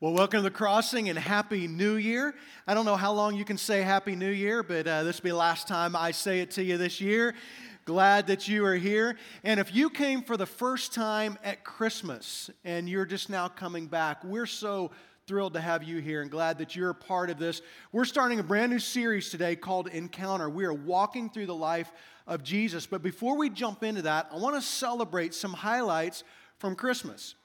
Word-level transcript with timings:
Well, 0.00 0.12
welcome 0.12 0.38
to 0.38 0.42
the 0.42 0.50
crossing 0.50 1.08
and 1.08 1.16
Happy 1.16 1.68
New 1.68 1.94
Year. 1.94 2.34
I 2.66 2.74
don't 2.74 2.84
know 2.84 2.96
how 2.96 3.12
long 3.12 3.36
you 3.36 3.44
can 3.44 3.56
say 3.56 3.80
Happy 3.80 4.16
New 4.16 4.30
Year, 4.30 4.64
but 4.64 4.88
uh, 4.88 5.04
this 5.04 5.18
will 5.18 5.22
be 5.22 5.30
the 5.30 5.36
last 5.36 5.68
time 5.68 5.94
I 5.94 6.10
say 6.10 6.40
it 6.40 6.50
to 6.52 6.64
you 6.64 6.76
this 6.76 7.00
year. 7.00 7.36
Glad 7.84 8.26
that 8.26 8.48
you 8.48 8.66
are 8.66 8.74
here. 8.74 9.16
And 9.44 9.60
if 9.60 9.72
you 9.72 9.88
came 9.88 10.22
for 10.22 10.36
the 10.36 10.46
first 10.46 10.92
time 10.92 11.38
at 11.44 11.62
Christmas 11.62 12.50
and 12.64 12.88
you're 12.88 13.06
just 13.06 13.30
now 13.30 13.46
coming 13.46 13.86
back, 13.86 14.24
we're 14.24 14.46
so 14.46 14.90
thrilled 15.28 15.54
to 15.54 15.60
have 15.60 15.84
you 15.84 15.98
here 15.98 16.22
and 16.22 16.30
glad 16.30 16.58
that 16.58 16.74
you're 16.74 16.90
a 16.90 16.94
part 16.94 17.30
of 17.30 17.38
this. 17.38 17.62
We're 17.92 18.04
starting 18.04 18.40
a 18.40 18.42
brand 18.42 18.72
new 18.72 18.80
series 18.80 19.30
today 19.30 19.54
called 19.54 19.86
Encounter. 19.86 20.50
We 20.50 20.64
are 20.64 20.74
walking 20.74 21.30
through 21.30 21.46
the 21.46 21.54
life 21.54 21.92
of 22.26 22.42
Jesus. 22.42 22.84
But 22.84 23.04
before 23.04 23.36
we 23.36 23.48
jump 23.48 23.84
into 23.84 24.02
that, 24.02 24.28
I 24.32 24.38
want 24.38 24.56
to 24.56 24.60
celebrate 24.60 25.34
some 25.34 25.52
highlights 25.52 26.24
from 26.58 26.74
Christmas. 26.74 27.36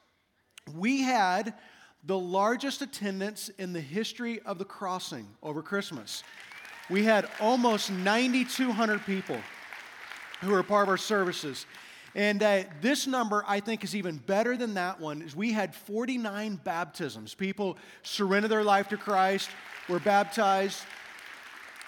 We 0.74 1.02
had 1.02 1.54
the 2.04 2.18
largest 2.18 2.82
attendance 2.82 3.50
in 3.58 3.72
the 3.72 3.80
history 3.80 4.40
of 4.40 4.58
the 4.58 4.64
crossing 4.64 5.26
over 5.42 5.62
Christmas. 5.62 6.22
We 6.88 7.04
had 7.04 7.28
almost 7.40 7.90
9,200 7.90 9.04
people 9.04 9.38
who 10.40 10.50
were 10.50 10.62
part 10.62 10.84
of 10.84 10.88
our 10.88 10.96
services. 10.96 11.66
And 12.14 12.42
uh, 12.42 12.64
this 12.80 13.06
number, 13.06 13.44
I 13.46 13.60
think, 13.60 13.84
is 13.84 13.94
even 13.94 14.16
better 14.16 14.56
than 14.56 14.74
that 14.74 15.00
one. 15.00 15.22
Is 15.22 15.36
we 15.36 15.52
had 15.52 15.74
49 15.74 16.60
baptisms. 16.64 17.34
People 17.34 17.76
surrendered 18.02 18.50
their 18.50 18.64
life 18.64 18.88
to 18.88 18.96
Christ, 18.96 19.50
were 19.88 20.00
baptized. 20.00 20.82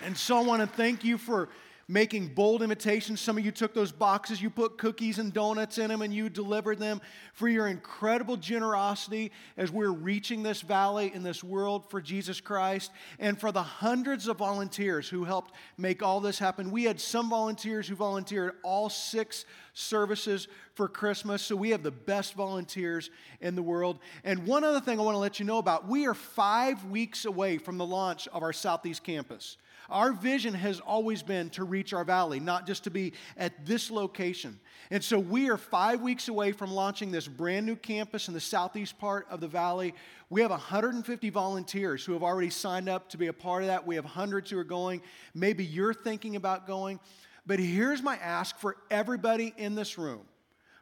And 0.03 0.17
so 0.17 0.37
I 0.39 0.43
want 0.43 0.61
to 0.61 0.67
thank 0.67 1.05
you 1.05 1.19
for 1.19 1.49
making 1.89 2.29
bold 2.29 2.63
invitations. 2.63 3.21
Some 3.21 3.39
of 3.39 3.45
you 3.45 3.51
took 3.51 3.75
those 3.75 3.93
boxes, 3.93 4.41
you 4.41 4.51
put 4.51 4.79
cookies 4.79 5.19
and 5.19 5.33
donuts 5.33 5.79
in 5.79 5.89
them, 5.89 6.03
and 6.03 6.13
you 6.13 6.29
delivered 6.29 6.79
them 6.79 7.01
for 7.33 7.49
your 7.49 7.67
incredible 7.67 8.37
generosity 8.37 9.33
as 9.57 9.71
we're 9.71 9.91
reaching 9.91 10.43
this 10.43 10.61
valley 10.61 11.13
in 11.15 11.23
this 11.23 11.43
world 11.43 11.91
for 11.91 12.01
Jesus 12.01 12.41
Christ, 12.41 12.91
and 13.19 13.39
for 13.39 13.53
the 13.53 13.63
hundreds 13.63 14.29
of 14.29 14.39
volunteers 14.39 15.09
who 15.09 15.25
helped 15.25 15.55
make 15.77 16.03
all 16.03 16.21
this 16.21 16.39
happen. 16.39 16.71
We 16.71 16.85
had 16.85 17.01
some 17.01 17.31
volunteers 17.31 17.89
who 17.89 17.95
volunteered 17.95 18.55
all 18.63 18.89
six 18.89 19.45
services 19.75 20.49
for 20.75 20.89
Christmas, 20.89 21.43
so 21.43 21.57
we 21.57 21.71
have 21.71 21.83
the 21.83 21.91
best 21.91 22.35
volunteers 22.35 23.11
in 23.41 23.55
the 23.55 23.63
world. 23.63 23.99
And 24.25 24.47
one 24.47 24.65
other 24.65 24.81
thing 24.81 24.99
I 24.99 25.03
want 25.03 25.15
to 25.15 25.21
let 25.21 25.39
you 25.39 25.45
know 25.45 25.59
about 25.59 25.89
we 25.89 26.07
are 26.07 26.15
five 26.15 26.85
weeks 26.87 27.25
away 27.25 27.59
from 27.59 27.79
the 27.79 27.87
launch 27.87 28.29
of 28.29 28.43
our 28.43 28.53
Southeast 28.53 29.03
campus. 29.05 29.57
Our 29.91 30.13
vision 30.13 30.55
has 30.55 30.81
always 30.81 31.23
been 31.23 31.51
to 31.51 31.65
reach 31.65 31.93
our 31.93 32.05
valley, 32.05 32.41
not 32.41 32.67
just 32.67 32.85
to 32.85 32.91
be 32.91 33.13
at 33.37 33.67
this 33.67 33.91
location. 33.91 34.59
And 34.91 35.03
so 35.03 35.19
we 35.19 35.51
are 35.51 35.57
five 35.57 36.01
weeks 36.01 36.29
away 36.29 36.53
from 36.53 36.71
launching 36.71 37.11
this 37.11 37.27
brand 37.27 37.67
new 37.67 37.77
campus 37.77 38.29
in 38.29 38.35
the 38.35 38.41
southeast 38.41 38.99
part 38.99 39.27
of 39.31 39.41
the 39.41 39.49
valley. 39.49 39.95
We 40.31 40.41
have 40.43 40.51
150 40.51 41.31
volunteers 41.31 42.05
who 42.05 42.13
have 42.13 42.23
already 42.23 42.51
signed 42.51 42.89
up 42.89 43.09
to 43.11 43.19
be 43.19 43.27
a 43.27 43.33
part 43.33 43.63
of 43.63 43.69
that. 43.69 43.87
We 43.87 43.97
have 43.97 44.05
hundreds 44.05 44.51
who 44.51 44.59
are 44.59 44.65
going. 44.65 45.03
Maybe 45.35 45.65
you're 45.65 45.95
thinking 45.95 46.37
about 46.37 46.67
going. 46.67 47.01
But 47.47 47.59
here's 47.59 48.03
my 48.03 48.17
ask 48.17 48.59
for 48.59 48.77
everybody 48.91 49.53
in 49.57 49.75
this 49.75 49.99
room, 49.99 50.23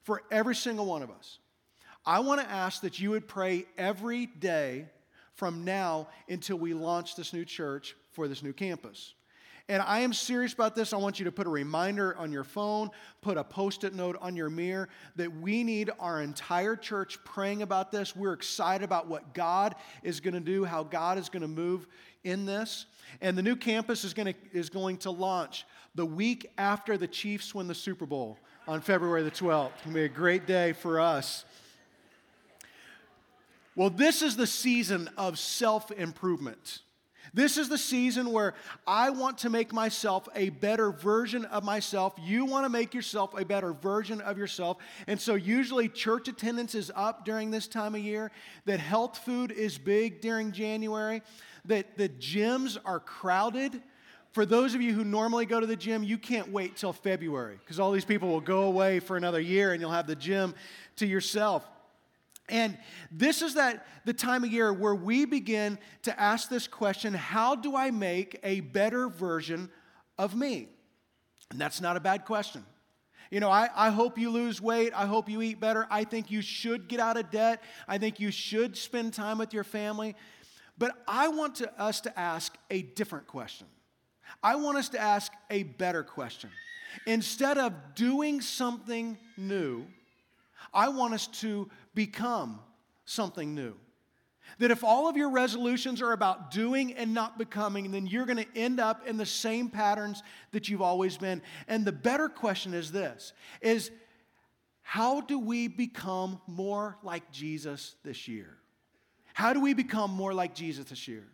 for 0.03 0.23
every 0.31 0.55
single 0.55 0.87
one 0.87 1.03
of 1.03 1.11
us. 1.11 1.39
I 2.05 2.21
want 2.21 2.41
to 2.41 2.51
ask 2.51 2.83
that 2.83 2.99
you 2.99 3.11
would 3.11 3.29
pray 3.29 3.67
every 3.77 4.27
day 4.27 4.87
from 5.35 5.65
now 5.65 6.09
until 6.29 6.57
we 6.57 6.75
launch 6.75 7.17
this 7.17 7.33
new 7.33 7.45
church 7.45 7.97
for 8.13 8.29
this 8.29 8.43
new 8.43 8.53
campus. 8.53 9.15
And 9.71 9.81
I 9.83 10.01
am 10.01 10.13
serious 10.13 10.53
about 10.53 10.75
this. 10.75 10.93
I 10.93 10.97
want 10.97 11.21
you 11.21 11.27
to 11.27 11.31
put 11.31 11.47
a 11.47 11.51
reminder 11.51 12.17
on 12.17 12.33
your 12.33 12.43
phone, 12.43 12.91
put 13.21 13.37
a 13.37 13.45
post 13.45 13.85
it 13.85 13.95
note 13.95 14.17
on 14.21 14.35
your 14.35 14.51
mirror 14.51 14.89
that 15.15 15.33
we 15.33 15.63
need 15.63 15.91
our 16.01 16.23
entire 16.23 16.75
church 16.75 17.23
praying 17.23 17.63
about 17.63 17.93
this. 17.93 18.17
We're 18.17 18.33
excited 18.33 18.85
about 18.85 19.07
what 19.07 19.33
God 19.33 19.77
is 20.03 20.19
going 20.19 20.35
to 20.35 20.41
do, 20.41 20.65
how 20.65 20.83
God 20.83 21.19
is 21.19 21.29
going 21.29 21.43
to 21.43 21.49
move 21.49 21.87
in 22.25 22.47
this. 22.47 22.87
And 23.21 23.39
the 23.39 23.43
new 23.43 23.55
campus 23.55 24.03
is 24.03 24.13
going 24.13 24.35
to, 24.35 24.35
is 24.53 24.71
going 24.71 24.97
to 24.99 25.13
launch 25.13 25.65
the 25.95 26.07
week 26.07 26.51
after 26.59 26.99
the 26.99 27.07
Chiefs 27.07 27.55
win 27.55 27.69
the 27.69 27.75
Super 27.75 28.07
Bowl 28.07 28.39
on 28.67 28.81
February 28.81 29.23
the 29.23 29.31
12th. 29.31 29.71
It's 29.75 29.83
going 29.83 29.95
to 29.95 30.01
be 30.01 30.05
a 30.05 30.09
great 30.09 30.49
day 30.49 30.73
for 30.73 31.01
us. 31.01 31.45
Well, 33.77 33.91
this 33.91 34.21
is 34.21 34.37
the 34.37 34.49
season 34.49 35.09
of 35.17 35.39
self 35.39 35.93
improvement. 35.93 36.81
This 37.33 37.57
is 37.57 37.69
the 37.69 37.79
season 37.79 38.33
where 38.33 38.55
I 38.87 39.11
want 39.11 39.39
to 39.39 39.51
make 39.51 39.73
myself 39.73 40.29
a 40.35 40.51
better 40.51 40.91
version 40.91 41.45
of 41.47 41.65
myself. 41.65 42.15
You 42.19 42.45
want 42.45 42.65
to 42.65 42.69
make 42.69 42.95
yourself 42.95 43.39
a 43.39 43.45
better 43.45 43.73
version 43.73 44.21
of 44.21 44.37
yourself. 44.37 44.79
And 45.07 45.21
so, 45.21 45.35
usually, 45.35 45.89
church 45.89 46.29
attendance 46.29 46.75
is 46.75 46.91
up 46.95 47.25
during 47.25 47.51
this 47.51 47.69
time 47.69 47.95
of 47.95 48.01
year, 48.01 48.31
that 48.65 48.81
health 48.81 49.19
food 49.19 49.53
is 49.53 49.79
big 49.79 50.21
during 50.21 50.53
January, 50.53 51.23
that 51.67 51.97
the 51.97 52.09
gyms 52.09 52.79
are 52.85 53.01
crowded. 53.01 53.81
For 54.33 54.47
those 54.47 54.75
of 54.75 54.83
you 54.83 54.93
who 54.93 55.05
normally 55.05 55.45
go 55.45 55.59
to 55.59 55.67
the 55.67 55.77
gym, 55.77 56.05
you 56.05 56.17
can't 56.17 56.53
wait 56.53 56.77
till 56.77 56.93
February 56.93 57.59
because 57.59 57.81
all 57.81 57.91
these 57.91 58.05
people 58.05 58.29
will 58.29 58.41
go 58.41 58.63
away 58.63 59.01
for 59.01 59.17
another 59.17 59.41
year 59.41 59.73
and 59.73 59.81
you'll 59.81 59.91
have 59.91 60.07
the 60.07 60.15
gym 60.15 60.55
to 60.97 61.07
yourself. 61.07 61.69
And 62.51 62.77
this 63.11 63.41
is 63.41 63.55
that 63.55 63.87
the 64.05 64.13
time 64.13 64.45
of 64.45 64.53
year 64.53 64.73
where 64.73 64.95
we 64.95 65.25
begin 65.25 65.79
to 66.03 66.21
ask 66.21 66.49
this 66.49 66.67
question, 66.67 67.15
how 67.15 67.55
do 67.55 67.77
I 67.77 67.91
make 67.91 68.39
a 68.43 68.61
better 68.61 69.09
version 69.09 69.71
of 70.19 70.35
me? 70.35 70.69
And 71.51 71.61
that's 71.61 71.81
not 71.81 71.97
a 71.97 72.01
bad 72.01 72.25
question. 72.25 72.65
You 73.31 73.39
know, 73.39 73.51
I, 73.51 73.69
I 73.75 73.91
hope 73.91 74.19
you 74.19 74.31
lose 74.31 74.61
weight. 74.61 74.93
I 74.95 75.07
hope 75.07 75.29
you 75.29 75.41
eat 75.41 75.61
better. 75.61 75.87
I 75.89 76.03
think 76.03 76.31
you 76.33 76.43
should 76.43 76.89
get 76.89 76.99
out 76.99 77.17
of 77.17 77.31
debt. 77.31 77.63
I 77.87 77.99
think 77.99 78.19
you 78.19 78.33
should 78.33 78.77
spend 78.77 79.15
time 79.15 79.39
with 79.39 79.55
your 79.55 79.65
family. 79.65 80.17
But 80.77 80.97
I 81.07 81.29
want 81.29 81.57
to, 81.57 81.81
us 81.81 82.01
to 82.03 82.19
ask 82.19 82.57
a 82.71 82.83
different 82.83 83.29
question. 83.29 83.69
I 84.43 84.57
want 84.57 84.79
us 84.79 84.89
to 84.91 85.01
ask 85.01 85.33
a 85.49 85.63
better 85.63 86.03
question. 86.03 86.51
Instead 87.07 87.59
of 87.59 87.73
doing 87.95 88.41
something 88.41 89.17
new, 89.37 89.87
I 90.73 90.89
want 90.89 91.15
us 91.15 91.27
to 91.41 91.69
become 91.95 92.61
something 93.05 93.55
new. 93.55 93.75
That 94.59 94.71
if 94.71 94.83
all 94.83 95.09
of 95.09 95.17
your 95.17 95.31
resolutions 95.31 96.03
are 96.03 96.13
about 96.13 96.51
doing 96.51 96.95
and 96.95 97.15
not 97.15 97.39
becoming, 97.39 97.93
then 97.93 98.07
you're 98.07 98.27
going 98.27 98.45
to 98.45 98.59
end 98.59 98.81
up 98.81 99.07
in 99.07 99.17
the 99.17 99.27
same 99.27 99.69
patterns 99.69 100.23
that 100.53 100.69
you've 100.69 100.83
always 100.83 101.17
been. 101.17 101.41
And 101.69 101.85
the 101.85 101.93
better 101.93 102.29
question 102.29 102.75
is 102.75 102.91
this 102.91 103.33
is 103.61 103.91
how 104.83 105.21
do 105.21 105.39
we 105.39 105.69
become 105.69 106.41
more 106.49 106.99
like 107.03 107.31
Jesus 107.31 107.95
this 108.03 108.27
year? 108.27 108.57
How 109.35 109.53
do 109.53 109.61
we 109.61 109.73
become 109.73 110.11
more 110.11 110.35
like 110.35 110.55
Jesus 110.55 110.87
this 110.87 111.07
year? 111.07 111.29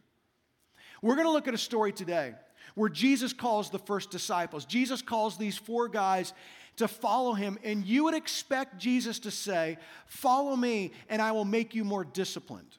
We're 1.00 1.15
going 1.15 1.26
to 1.26 1.32
look 1.32 1.48
at 1.48 1.54
a 1.54 1.59
story 1.59 1.92
today 1.92 2.34
where 2.75 2.91
Jesus 2.91 3.32
calls 3.32 3.70
the 3.70 3.78
first 3.78 4.10
disciples. 4.10 4.65
Jesus 4.65 5.03
calls 5.03 5.38
these 5.38 5.56
four 5.56 5.88
guys 5.88 6.34
to 6.76 6.88
follow 6.88 7.32
him, 7.32 7.59
and 7.64 7.84
you 7.84 8.04
would 8.04 8.14
expect 8.14 8.78
Jesus 8.78 9.19
to 9.20 9.31
say, 9.31 9.78
Follow 10.06 10.56
me, 10.56 10.92
and 11.09 11.20
I 11.20 11.32
will 11.32 11.44
make 11.44 11.75
you 11.75 11.84
more 11.84 12.04
disciplined. 12.04 12.76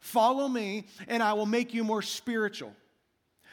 Follow 0.00 0.48
me, 0.48 0.86
and 1.06 1.22
I 1.22 1.32
will 1.32 1.46
make 1.46 1.74
you 1.74 1.84
more 1.84 2.02
spiritual. 2.02 2.72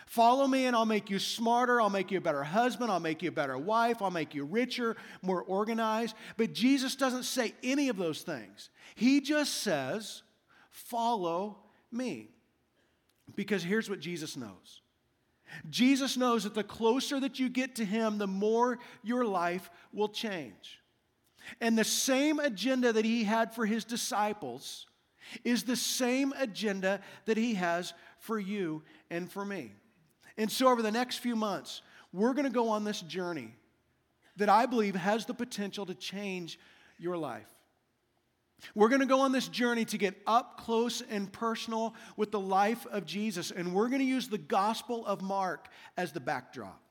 Follow 0.08 0.48
me, 0.48 0.66
and 0.66 0.76
I'll 0.76 0.86
make 0.86 1.10
you 1.10 1.20
smarter. 1.20 1.82
I'll 1.82 1.90
make 1.90 2.12
you 2.12 2.20
a 2.20 2.22
better 2.22 2.44
husband. 2.44 2.92
I'll 2.92 3.00
make 3.00 3.24
you 3.24 3.30
a 3.30 3.34
better 3.34 3.58
wife. 3.58 4.02
I'll 4.02 4.12
make 4.12 4.36
you 4.36 4.46
richer, 4.46 4.96
more 5.22 5.42
organized. 5.44 6.16
But 6.38 6.54
Jesus 6.54 6.96
doesn't 6.96 7.24
say 7.24 7.54
any 7.64 7.90
of 7.90 7.98
those 7.98 8.22
things. 8.22 8.70
He 8.94 9.22
just 9.22 9.56
says, 9.62 10.22
Follow 10.70 11.58
me. 11.92 12.30
Because 13.36 13.64
here's 13.64 13.90
what 13.90 14.00
Jesus 14.00 14.38
knows 14.38 14.82
Jesus 15.70 16.18
knows 16.18 16.44
that 16.44 16.54
the 16.54 16.64
closer 16.64 17.20
that 17.20 17.40
you 17.40 17.50
get 17.50 17.76
to 17.76 17.86
Him, 17.86 18.18
the 18.18 18.28
more 18.28 18.80
your 19.04 19.26
life 19.26 19.70
will 19.94 20.10
change. 20.10 20.80
And 21.62 21.78
the 21.78 21.84
same 21.84 22.40
agenda 22.40 22.94
that 22.94 23.06
He 23.06 23.24
had 23.24 23.54
for 23.54 23.66
His 23.66 23.86
disciples 23.86 24.88
is 25.44 25.64
the 25.64 25.76
same 25.76 26.34
agenda 26.38 27.02
that 27.26 27.38
He 27.38 27.56
has 27.56 27.94
for 28.20 28.40
you 28.40 28.84
and 29.10 29.32
for 29.32 29.46
me. 29.46 29.74
And 30.38 30.52
so, 30.52 30.68
over 30.68 30.82
the 30.82 30.92
next 30.92 31.18
few 31.18 31.36
months, 31.36 31.82
we're 32.12 32.34
going 32.34 32.46
to 32.46 32.52
go 32.52 32.70
on 32.70 32.84
this 32.84 33.02
journey 33.02 33.54
that 34.38 34.50
I 34.50 34.66
believe 34.66 34.96
has 34.96 35.26
the 35.26 35.34
potential 35.34 35.86
to 35.86 35.94
change 35.94 36.60
your 36.98 37.18
life. 37.18 37.55
We're 38.74 38.90
going 38.90 39.02
to 39.02 39.08
go 39.08 39.22
on 39.22 39.32
this 39.32 39.48
journey 39.48 39.86
to 39.86 39.98
get 39.98 40.16
up 40.26 40.60
close 40.60 41.02
and 41.02 41.32
personal 41.32 41.96
with 42.18 42.32
the 42.32 42.40
life 42.40 42.86
of 42.88 43.06
Jesus, 43.06 43.52
and 43.52 43.74
we're 43.74 43.90
going 43.90 44.00
to 44.00 44.06
use 44.06 44.28
the 44.28 44.38
Gospel 44.38 45.06
of 45.06 45.22
Mark 45.22 45.68
as 45.98 46.12
the 46.12 46.20
backdrop. 46.20 46.82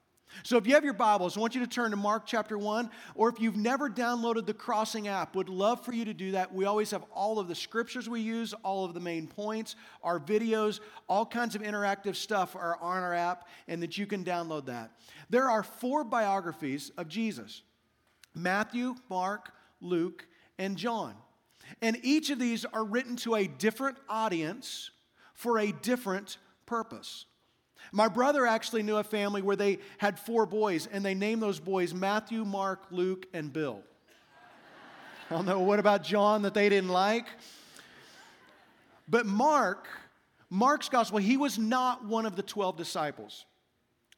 So 0.42 0.56
if 0.56 0.66
you 0.66 0.74
have 0.74 0.84
your 0.84 0.94
Bibles, 0.94 1.36
I 1.36 1.40
want 1.40 1.54
you 1.54 1.60
to 1.60 1.66
turn 1.66 1.92
to 1.92 1.96
Mark 1.96 2.24
chapter 2.26 2.58
1, 2.58 2.90
or 3.14 3.28
if 3.28 3.40
you've 3.40 3.56
never 3.56 3.88
downloaded 3.88 4.46
the 4.46 4.54
Crossing 4.54 5.06
app, 5.06 5.36
would 5.36 5.48
love 5.48 5.84
for 5.84 5.92
you 5.92 6.04
to 6.06 6.14
do 6.14 6.32
that. 6.32 6.52
We 6.52 6.64
always 6.64 6.90
have 6.90 7.04
all 7.14 7.38
of 7.38 7.46
the 7.46 7.54
scriptures 7.54 8.08
we 8.08 8.20
use, 8.20 8.52
all 8.64 8.84
of 8.84 8.94
the 8.94 9.00
main 9.00 9.28
points, 9.28 9.76
our 10.02 10.18
videos, 10.18 10.80
all 11.08 11.24
kinds 11.24 11.54
of 11.54 11.62
interactive 11.62 12.16
stuff 12.16 12.56
are 12.56 12.76
on 12.80 13.02
our 13.02 13.14
app, 13.14 13.46
and 13.68 13.82
that 13.82 13.96
you 13.96 14.06
can 14.06 14.24
download 14.24 14.66
that. 14.66 14.90
There 15.30 15.48
are 15.48 15.62
four 15.62 16.02
biographies 16.02 16.90
of 16.96 17.08
Jesus 17.08 17.62
Matthew, 18.34 18.96
Mark, 19.08 19.52
Luke, 19.80 20.26
and 20.58 20.76
John. 20.76 21.14
And 21.82 21.98
each 22.02 22.30
of 22.30 22.38
these 22.38 22.64
are 22.64 22.84
written 22.84 23.16
to 23.16 23.34
a 23.34 23.46
different 23.46 23.98
audience 24.08 24.90
for 25.34 25.58
a 25.58 25.72
different 25.72 26.38
purpose. 26.66 27.26
My 27.92 28.08
brother 28.08 28.46
actually 28.46 28.82
knew 28.82 28.96
a 28.96 29.04
family 29.04 29.42
where 29.42 29.56
they 29.56 29.78
had 29.98 30.18
four 30.18 30.46
boys, 30.46 30.88
and 30.90 31.04
they 31.04 31.14
named 31.14 31.42
those 31.42 31.60
boys 31.60 31.92
Matthew, 31.92 32.44
Mark, 32.44 32.86
Luke, 32.90 33.26
and 33.32 33.52
Bill. 33.52 33.82
I 35.30 35.34
don't 35.34 35.46
know 35.46 35.60
what 35.60 35.78
about 35.78 36.02
John 36.02 36.42
that 36.42 36.54
they 36.54 36.68
didn't 36.68 36.90
like. 36.90 37.26
But 39.08 39.26
Mark, 39.26 39.86
Mark's 40.48 40.88
gospel, 40.88 41.18
he 41.18 41.36
was 41.36 41.58
not 41.58 42.04
one 42.04 42.26
of 42.26 42.36
the 42.36 42.42
12 42.42 42.76
disciples, 42.76 43.44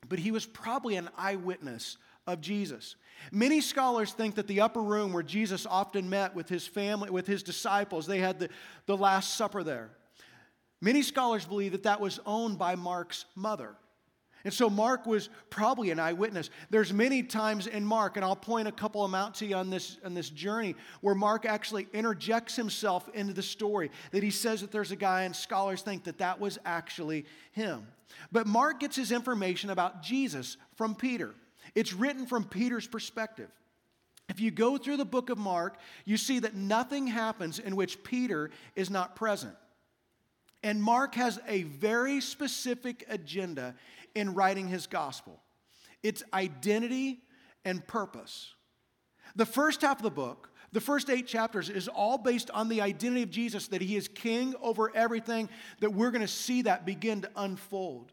but 0.08 0.18
he 0.18 0.30
was 0.30 0.46
probably 0.46 0.96
an 0.96 1.08
eyewitness 1.16 1.96
of 2.26 2.40
Jesus. 2.40 2.96
Many 3.32 3.60
scholars 3.60 4.12
think 4.12 4.34
that 4.34 4.46
the 4.46 4.60
upper 4.60 4.82
room 4.82 5.12
where 5.12 5.22
Jesus 5.22 5.66
often 5.66 6.08
met 6.08 6.34
with 6.34 6.48
his 6.48 6.66
family, 6.66 7.10
with 7.10 7.26
his 7.26 7.42
disciples, 7.42 8.06
they 8.06 8.18
had 8.18 8.38
the, 8.38 8.48
the 8.86 8.96
Last 8.96 9.34
Supper 9.36 9.62
there. 9.62 9.90
Many 10.80 11.02
scholars 11.02 11.44
believe 11.44 11.72
that 11.72 11.84
that 11.84 12.00
was 12.00 12.20
owned 12.26 12.58
by 12.58 12.74
Mark's 12.74 13.24
mother. 13.34 13.76
And 14.44 14.54
so 14.54 14.70
Mark 14.70 15.06
was 15.06 15.28
probably 15.50 15.90
an 15.90 15.98
eyewitness. 15.98 16.50
There's 16.70 16.92
many 16.92 17.24
times 17.24 17.66
in 17.66 17.84
Mark, 17.84 18.16
and 18.16 18.24
I'll 18.24 18.36
point 18.36 18.68
a 18.68 18.72
couple 18.72 19.04
of 19.04 19.10
them 19.10 19.16
out 19.16 19.34
to 19.36 19.46
you 19.46 19.56
on 19.56 19.70
this, 19.70 19.98
on 20.04 20.14
this 20.14 20.30
journey, 20.30 20.76
where 21.00 21.16
Mark 21.16 21.46
actually 21.46 21.88
interjects 21.92 22.54
himself 22.54 23.08
into 23.12 23.32
the 23.32 23.42
story. 23.42 23.90
That 24.12 24.22
he 24.22 24.30
says 24.30 24.60
that 24.60 24.70
there's 24.70 24.92
a 24.92 24.96
guy, 24.96 25.22
and 25.22 25.34
scholars 25.34 25.82
think 25.82 26.04
that 26.04 26.18
that 26.18 26.38
was 26.38 26.58
actually 26.64 27.24
him. 27.50 27.88
But 28.30 28.46
Mark 28.46 28.78
gets 28.78 28.94
his 28.94 29.10
information 29.10 29.70
about 29.70 30.02
Jesus 30.02 30.58
from 30.76 30.94
Peter. 30.94 31.34
It's 31.74 31.92
written 31.92 32.26
from 32.26 32.44
Peter's 32.44 32.86
perspective. 32.86 33.50
If 34.28 34.40
you 34.40 34.50
go 34.50 34.76
through 34.76 34.96
the 34.96 35.04
book 35.04 35.30
of 35.30 35.38
Mark, 35.38 35.78
you 36.04 36.16
see 36.16 36.40
that 36.40 36.54
nothing 36.54 37.06
happens 37.06 37.58
in 37.58 37.76
which 37.76 38.02
Peter 38.02 38.50
is 38.74 38.90
not 38.90 39.14
present. 39.16 39.54
And 40.62 40.82
Mark 40.82 41.14
has 41.14 41.38
a 41.46 41.62
very 41.62 42.20
specific 42.20 43.04
agenda 43.08 43.74
in 44.14 44.34
writing 44.34 44.68
his 44.68 44.86
gospel 44.86 45.40
it's 46.02 46.22
identity 46.32 47.20
and 47.64 47.84
purpose. 47.84 48.54
The 49.34 49.46
first 49.46 49.82
half 49.82 49.96
of 49.96 50.02
the 50.04 50.10
book, 50.10 50.50
the 50.70 50.80
first 50.80 51.10
eight 51.10 51.26
chapters, 51.26 51.68
is 51.68 51.88
all 51.88 52.16
based 52.16 52.48
on 52.50 52.68
the 52.68 52.80
identity 52.80 53.22
of 53.22 53.30
Jesus, 53.30 53.66
that 53.68 53.82
he 53.82 53.96
is 53.96 54.06
king 54.06 54.54
over 54.60 54.94
everything, 54.94 55.48
that 55.80 55.92
we're 55.92 56.12
going 56.12 56.22
to 56.22 56.28
see 56.28 56.62
that 56.62 56.86
begin 56.86 57.22
to 57.22 57.30
unfold. 57.34 58.12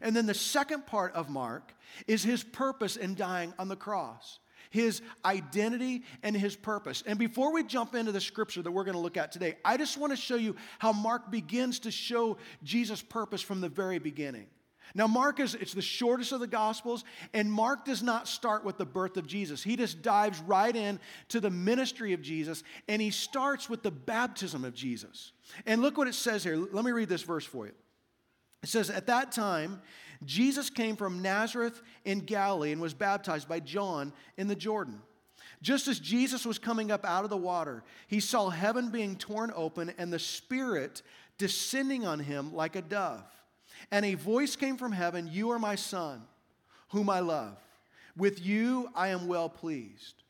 And 0.00 0.14
then 0.14 0.26
the 0.26 0.34
second 0.34 0.86
part 0.86 1.14
of 1.14 1.28
Mark 1.28 1.74
is 2.06 2.22
his 2.22 2.42
purpose 2.42 2.96
in 2.96 3.14
dying 3.14 3.52
on 3.58 3.68
the 3.68 3.76
cross 3.76 4.38
his 4.70 5.02
identity 5.24 6.02
and 6.22 6.36
his 6.36 6.56
purpose. 6.56 7.02
And 7.06 7.18
before 7.18 7.52
we 7.52 7.64
jump 7.64 7.94
into 7.94 8.12
the 8.12 8.20
scripture 8.20 8.62
that 8.62 8.70
we're 8.70 8.84
going 8.84 8.96
to 8.96 9.00
look 9.00 9.16
at 9.16 9.32
today, 9.32 9.56
I 9.64 9.76
just 9.76 9.96
want 9.96 10.12
to 10.12 10.16
show 10.16 10.36
you 10.36 10.56
how 10.78 10.92
Mark 10.92 11.30
begins 11.30 11.80
to 11.80 11.90
show 11.90 12.36
Jesus' 12.62 13.02
purpose 13.02 13.42
from 13.42 13.60
the 13.60 13.68
very 13.68 13.98
beginning. 13.98 14.46
Now, 14.94 15.06
Mark 15.06 15.38
is 15.38 15.54
it's 15.54 15.74
the 15.74 15.82
shortest 15.82 16.32
of 16.32 16.40
the 16.40 16.46
gospels, 16.46 17.04
and 17.34 17.52
Mark 17.52 17.84
does 17.84 18.02
not 18.02 18.26
start 18.26 18.64
with 18.64 18.78
the 18.78 18.86
birth 18.86 19.18
of 19.18 19.26
Jesus. 19.26 19.62
He 19.62 19.76
just 19.76 20.00
dives 20.00 20.40
right 20.40 20.74
in 20.74 20.98
to 21.28 21.40
the 21.40 21.50
ministry 21.50 22.14
of 22.14 22.22
Jesus, 22.22 22.62
and 22.88 23.02
he 23.02 23.10
starts 23.10 23.68
with 23.68 23.82
the 23.82 23.90
baptism 23.90 24.64
of 24.64 24.74
Jesus. 24.74 25.32
And 25.66 25.82
look 25.82 25.98
what 25.98 26.08
it 26.08 26.14
says 26.14 26.42
here. 26.42 26.56
Let 26.56 26.86
me 26.86 26.92
read 26.92 27.10
this 27.10 27.22
verse 27.22 27.44
for 27.44 27.66
you. 27.66 27.72
It 28.62 28.68
says, 28.68 28.90
At 28.90 29.06
that 29.06 29.32
time, 29.32 29.80
Jesus 30.24 30.70
came 30.70 30.96
from 30.96 31.22
Nazareth 31.22 31.80
in 32.04 32.20
Galilee 32.20 32.72
and 32.72 32.80
was 32.80 32.94
baptized 32.94 33.48
by 33.48 33.60
John 33.60 34.12
in 34.36 34.48
the 34.48 34.56
Jordan. 34.56 35.00
Just 35.60 35.88
as 35.88 35.98
Jesus 35.98 36.44
was 36.44 36.58
coming 36.58 36.90
up 36.90 37.04
out 37.04 37.24
of 37.24 37.30
the 37.30 37.36
water, 37.36 37.82
he 38.06 38.20
saw 38.20 38.48
heaven 38.48 38.90
being 38.90 39.16
torn 39.16 39.52
open 39.54 39.92
and 39.98 40.12
the 40.12 40.18
Spirit 40.18 41.02
descending 41.36 42.06
on 42.06 42.20
him 42.20 42.54
like 42.54 42.76
a 42.76 42.82
dove. 42.82 43.24
And 43.90 44.04
a 44.04 44.14
voice 44.14 44.56
came 44.56 44.76
from 44.76 44.92
heaven 44.92 45.28
You 45.30 45.50
are 45.50 45.58
my 45.58 45.74
Son, 45.74 46.22
whom 46.90 47.08
I 47.08 47.20
love. 47.20 47.56
With 48.16 48.44
you 48.44 48.90
I 48.94 49.08
am 49.08 49.28
well 49.28 49.48
pleased. 49.48 50.22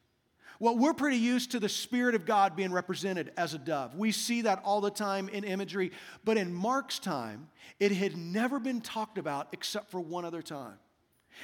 Well, 0.61 0.77
we're 0.77 0.95
pretty 0.95 1.19
used 1.19 1.53
to 1.53 1.61
the 1.61 1.69
Spirit 1.69 2.15
of 2.15 2.27
God 2.27 2.57
being 2.57 2.73
represented 2.73 3.33
as 3.37 3.55
a 3.55 3.59
dove. 3.59 3.95
We 3.95 4.11
see 4.11 4.43
that 4.43 4.61
all 4.65 4.81
the 4.81 4.91
time 4.91 5.29
in 5.29 5.45
imagery. 5.45 5.93
But 6.25 6.37
in 6.37 6.53
Mark's 6.53 6.99
time, 6.99 7.49
it 7.79 7.93
had 7.93 8.17
never 8.17 8.59
been 8.59 8.81
talked 8.81 9.19
about 9.19 9.49
except 9.53 9.91
for 9.91 10.01
one 10.01 10.25
other 10.25 10.43
time. 10.43 10.79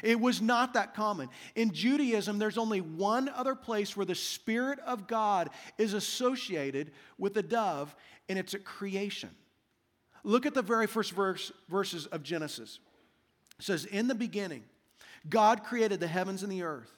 It 0.02 0.18
was 0.18 0.42
not 0.42 0.74
that 0.74 0.94
common. 0.94 1.28
In 1.54 1.72
Judaism, 1.72 2.38
there's 2.38 2.58
only 2.58 2.80
one 2.80 3.28
other 3.28 3.54
place 3.54 3.96
where 3.96 4.06
the 4.06 4.14
Spirit 4.14 4.80
of 4.80 5.06
God 5.06 5.50
is 5.78 5.94
associated 5.94 6.90
with 7.16 7.36
a 7.36 7.42
dove, 7.42 7.94
and 8.28 8.36
it's 8.36 8.54
at 8.54 8.64
creation. 8.64 9.30
Look 10.24 10.46
at 10.46 10.54
the 10.54 10.62
very 10.62 10.88
first 10.88 11.12
verse, 11.12 11.52
verses 11.68 12.06
of 12.06 12.24
Genesis. 12.24 12.80
It 13.58 13.64
says, 13.64 13.84
In 13.84 14.08
the 14.08 14.14
beginning, 14.14 14.64
God 15.28 15.62
created 15.62 16.00
the 16.00 16.08
heavens 16.08 16.42
and 16.42 16.50
the 16.50 16.62
earth. 16.62 16.93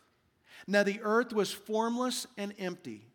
Now 0.67 0.83
the 0.83 1.01
earth 1.03 1.33
was 1.33 1.53
formless 1.53 2.27
and 2.37 2.55
empty. 2.59 3.09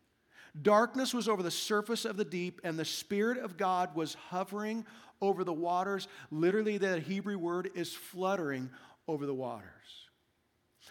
Darkness 0.60 1.14
was 1.14 1.30
over 1.30 1.44
the 1.44 1.52
surface 1.52 2.04
of 2.06 2.18
the 2.18 2.26
deep, 2.26 2.62
and 2.64 2.78
the 2.78 2.86
Spirit 2.86 3.38
of 3.38 3.58
God 3.58 3.96
was 3.96 4.16
hovering 4.16 4.86
over 5.22 5.44
the 5.44 5.54
waters. 5.54 6.08
Literally, 6.30 6.78
that 6.80 7.04
Hebrew 7.04 7.38
word 7.38 7.70
is 7.76 7.94
fluttering 7.94 8.70
over 9.08 9.26
the 9.26 9.34
waters. 9.34 9.68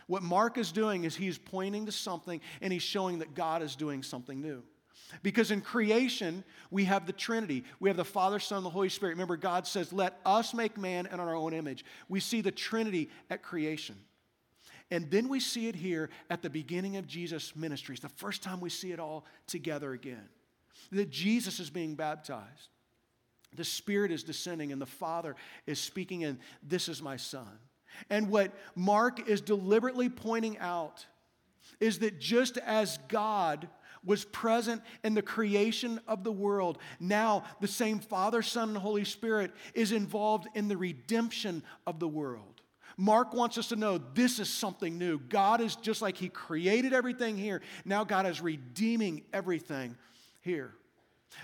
What 0.07 0.23
Mark 0.23 0.59
is 0.59 0.73
doing 0.73 1.05
is 1.05 1.15
he's 1.15 1.39
pointing 1.39 1.87
to 1.87 1.93
something 1.93 2.41
and 2.61 2.73
he's 2.73 2.83
showing 2.83 3.21
that 3.21 3.35
God 3.35 3.63
is 3.63 3.77
doing 3.77 4.03
something 4.03 4.41
new. 4.41 4.63
Because 5.23 5.51
in 5.51 5.61
creation, 5.61 6.45
we 6.71 6.85
have 6.85 7.07
the 7.07 7.13
Trinity. 7.13 7.65
We 7.81 7.91
have 7.91 7.97
the 7.97 8.05
Father, 8.05 8.39
Son, 8.39 8.59
and 8.59 8.67
the 8.67 8.71
Holy 8.71 8.89
Spirit. 8.89 9.13
Remember, 9.13 9.37
God 9.37 9.67
says, 9.67 9.93
Let 9.93 10.19
us 10.25 10.55
make 10.55 10.79
man 10.79 11.07
in 11.07 11.21
our 11.21 11.35
own 11.35 11.53
image. 11.53 11.85
We 12.09 12.21
see 12.21 12.41
the 12.41 12.53
Trinity 12.53 13.11
at 13.29 13.43
creation. 13.43 13.97
And 14.91 15.11
then 15.11 15.29
we 15.29 15.39
see 15.41 15.69
it 15.69 15.77
here 15.77 16.11
at 16.29 16.43
the 16.43 16.51
beginning 16.51 16.97
of 16.97 17.07
Jesus' 17.07 17.55
ministry. 17.55 17.95
It's 17.95 18.03
the 18.03 18.09
first 18.09 18.43
time 18.43 18.61
we 18.61 18.71
see 18.71 18.93
it 18.93 18.99
all 18.99 19.25
together 19.47 19.93
again. 19.93 20.29
That 20.91 21.11
Jesus 21.11 21.61
is 21.61 21.71
being 21.71 21.95
baptized. 21.95 22.69
The 23.55 23.65
Spirit 23.65 24.13
is 24.13 24.23
descending, 24.23 24.73
and 24.73 24.81
the 24.81 24.87
Father 24.87 25.37
is 25.67 25.79
speaking, 25.81 26.25
and 26.25 26.39
this 26.63 26.89
is 26.89 27.03
my 27.03 27.17
Son. 27.17 27.59
And 28.09 28.31
what 28.31 28.53
Mark 28.75 29.29
is 29.29 29.41
deliberately 29.41 30.09
pointing 30.09 30.59
out 30.59 31.07
is 31.81 31.99
that 32.01 32.21
just 32.21 32.59
as 32.59 32.99
God 33.09 33.69
was 34.05 34.25
present 34.25 34.83
in 35.05 35.15
the 35.15 35.23
creation 35.23 36.01
of 36.09 36.25
the 36.25 36.33
world, 36.33 36.79
now 36.99 37.45
the 37.61 37.69
same 37.69 37.99
Father, 37.99 38.43
Son, 38.43 38.71
and 38.71 38.79
Holy 38.79 39.05
Spirit 39.05 39.53
is 39.75 39.93
involved 39.93 40.47
in 40.55 40.69
the 40.69 40.77
redemption 40.77 41.63
of 41.87 41.99
the 42.01 42.09
world. 42.09 42.60
Mark 43.01 43.33
wants 43.33 43.57
us 43.57 43.69
to 43.69 43.77
know 43.77 43.99
this 44.13 44.39
is 44.39 44.51
something 44.51 44.99
new. 44.99 45.19
God 45.19 45.63
is 45.63 45.75
just 45.75 46.03
like 46.03 46.19
He 46.19 46.29
created 46.29 46.93
everything 46.93 47.39
here. 47.39 47.63
Now 47.87 48.05
God 48.05 48.27
is 48.27 48.43
redeeming 48.43 49.23
everything 49.33 49.97
here. 50.43 50.75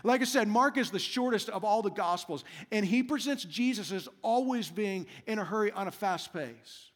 Like 0.04 0.20
I 0.20 0.24
said, 0.24 0.48
Mark 0.48 0.76
is 0.76 0.90
the 0.90 0.98
shortest 0.98 1.48
of 1.48 1.64
all 1.64 1.80
the 1.80 1.90
Gospels, 1.90 2.44
and 2.70 2.84
he 2.84 3.02
presents 3.02 3.44
Jesus 3.44 3.90
as 3.90 4.08
always 4.20 4.68
being 4.68 5.06
in 5.26 5.38
a 5.38 5.44
hurry 5.44 5.72
on 5.72 5.88
a 5.88 5.92
fast 5.92 6.32
pace. 6.32 6.90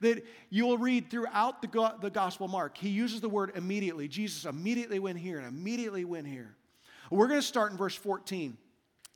That 0.00 0.26
you 0.50 0.66
will 0.66 0.78
read 0.78 1.08
throughout 1.08 1.62
the, 1.62 1.94
the 2.02 2.10
Gospel 2.10 2.48
Mark, 2.48 2.76
he 2.76 2.88
uses 2.90 3.20
the 3.20 3.28
word 3.28 3.52
immediately. 3.54 4.08
Jesus 4.08 4.44
immediately 4.44 4.98
went 4.98 5.18
here 5.18 5.38
and 5.38 5.46
immediately 5.46 6.04
went 6.04 6.26
here. 6.26 6.54
We're 7.10 7.28
going 7.28 7.40
to 7.40 7.46
start 7.46 7.72
in 7.72 7.78
verse 7.78 7.94
14 7.94 8.58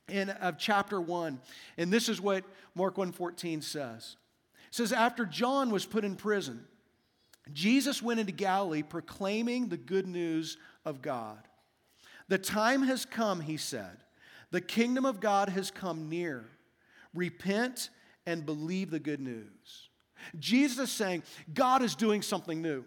in, 0.07 0.29
of 0.29 0.57
chapter 0.57 0.99
1, 0.99 1.39
and 1.77 1.91
this 1.91 2.09
is 2.09 2.19
what 2.19 2.45
Mark 2.73 2.95
1.14 2.95 3.61
says. 3.61 4.15
It 4.69 4.75
says, 4.75 4.91
After 4.91 5.25
John 5.25 5.71
was 5.71 5.85
put 5.85 6.05
in 6.05 6.15
prison, 6.15 6.65
Jesus 7.53 8.01
went 8.01 8.19
into 8.19 8.31
Galilee 8.31 8.83
proclaiming 8.83 9.69
the 9.69 9.77
good 9.77 10.07
news 10.07 10.57
of 10.85 11.01
God. 11.01 11.39
The 12.27 12.37
time 12.37 12.83
has 12.83 13.05
come, 13.05 13.39
he 13.41 13.57
said. 13.57 13.97
The 14.51 14.61
kingdom 14.61 15.05
of 15.05 15.19
God 15.19 15.49
has 15.49 15.71
come 15.71 16.09
near. 16.09 16.45
Repent 17.13 17.89
and 18.25 18.45
believe 18.45 18.91
the 18.91 18.99
good 18.99 19.21
news. 19.21 19.89
Jesus 20.37 20.91
saying, 20.91 21.23
God 21.53 21.81
is 21.81 21.95
doing 21.95 22.21
something 22.21 22.61
new. 22.61 22.83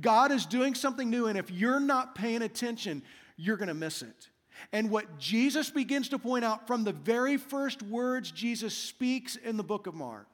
God 0.00 0.32
is 0.32 0.46
doing 0.46 0.74
something 0.74 1.10
new, 1.10 1.26
and 1.26 1.36
if 1.36 1.50
you're 1.50 1.80
not 1.80 2.14
paying 2.14 2.42
attention, 2.42 3.02
you're 3.36 3.56
going 3.56 3.68
to 3.68 3.74
miss 3.74 4.02
it. 4.02 4.30
And 4.72 4.90
what 4.90 5.18
Jesus 5.18 5.70
begins 5.70 6.08
to 6.10 6.18
point 6.18 6.44
out 6.44 6.66
from 6.66 6.84
the 6.84 6.92
very 6.92 7.36
first 7.36 7.82
words 7.82 8.30
Jesus 8.30 8.74
speaks 8.74 9.36
in 9.36 9.56
the 9.56 9.64
book 9.64 9.86
of 9.86 9.94
Mark 9.94 10.28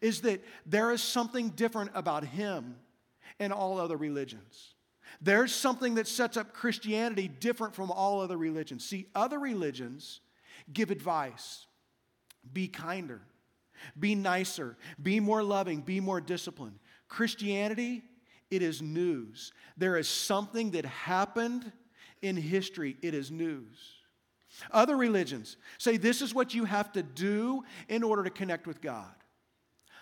is 0.00 0.22
that 0.22 0.42
there 0.66 0.90
is 0.90 1.02
something 1.02 1.50
different 1.50 1.90
about 1.94 2.24
him 2.24 2.76
and 3.38 3.52
all 3.52 3.80
other 3.80 3.96
religions. 3.96 4.74
There's 5.20 5.54
something 5.54 5.94
that 5.96 6.06
sets 6.06 6.36
up 6.36 6.52
Christianity 6.52 7.28
different 7.28 7.74
from 7.74 7.90
all 7.90 8.20
other 8.20 8.36
religions. 8.36 8.84
See, 8.84 9.06
other 9.14 9.38
religions 9.38 10.20
give 10.72 10.90
advice 10.90 11.66
be 12.52 12.68
kinder, 12.68 13.20
be 13.98 14.14
nicer, 14.14 14.76
be 15.02 15.20
more 15.20 15.42
loving, 15.42 15.80
be 15.80 16.00
more 16.00 16.20
disciplined. 16.20 16.78
Christianity, 17.08 18.02
it 18.50 18.62
is 18.62 18.80
news. 18.80 19.52
There 19.76 19.96
is 19.96 20.08
something 20.08 20.70
that 20.72 20.84
happened 20.84 21.70
in 22.22 22.36
history, 22.36 22.96
it 23.02 23.14
is 23.14 23.30
news. 23.30 23.98
Other 24.70 24.96
religions 24.96 25.56
say 25.78 25.96
this 25.96 26.22
is 26.22 26.34
what 26.34 26.54
you 26.54 26.64
have 26.64 26.92
to 26.92 27.02
do 27.02 27.64
in 27.88 28.02
order 28.02 28.24
to 28.24 28.30
connect 28.30 28.66
with 28.66 28.80
God. 28.80 29.12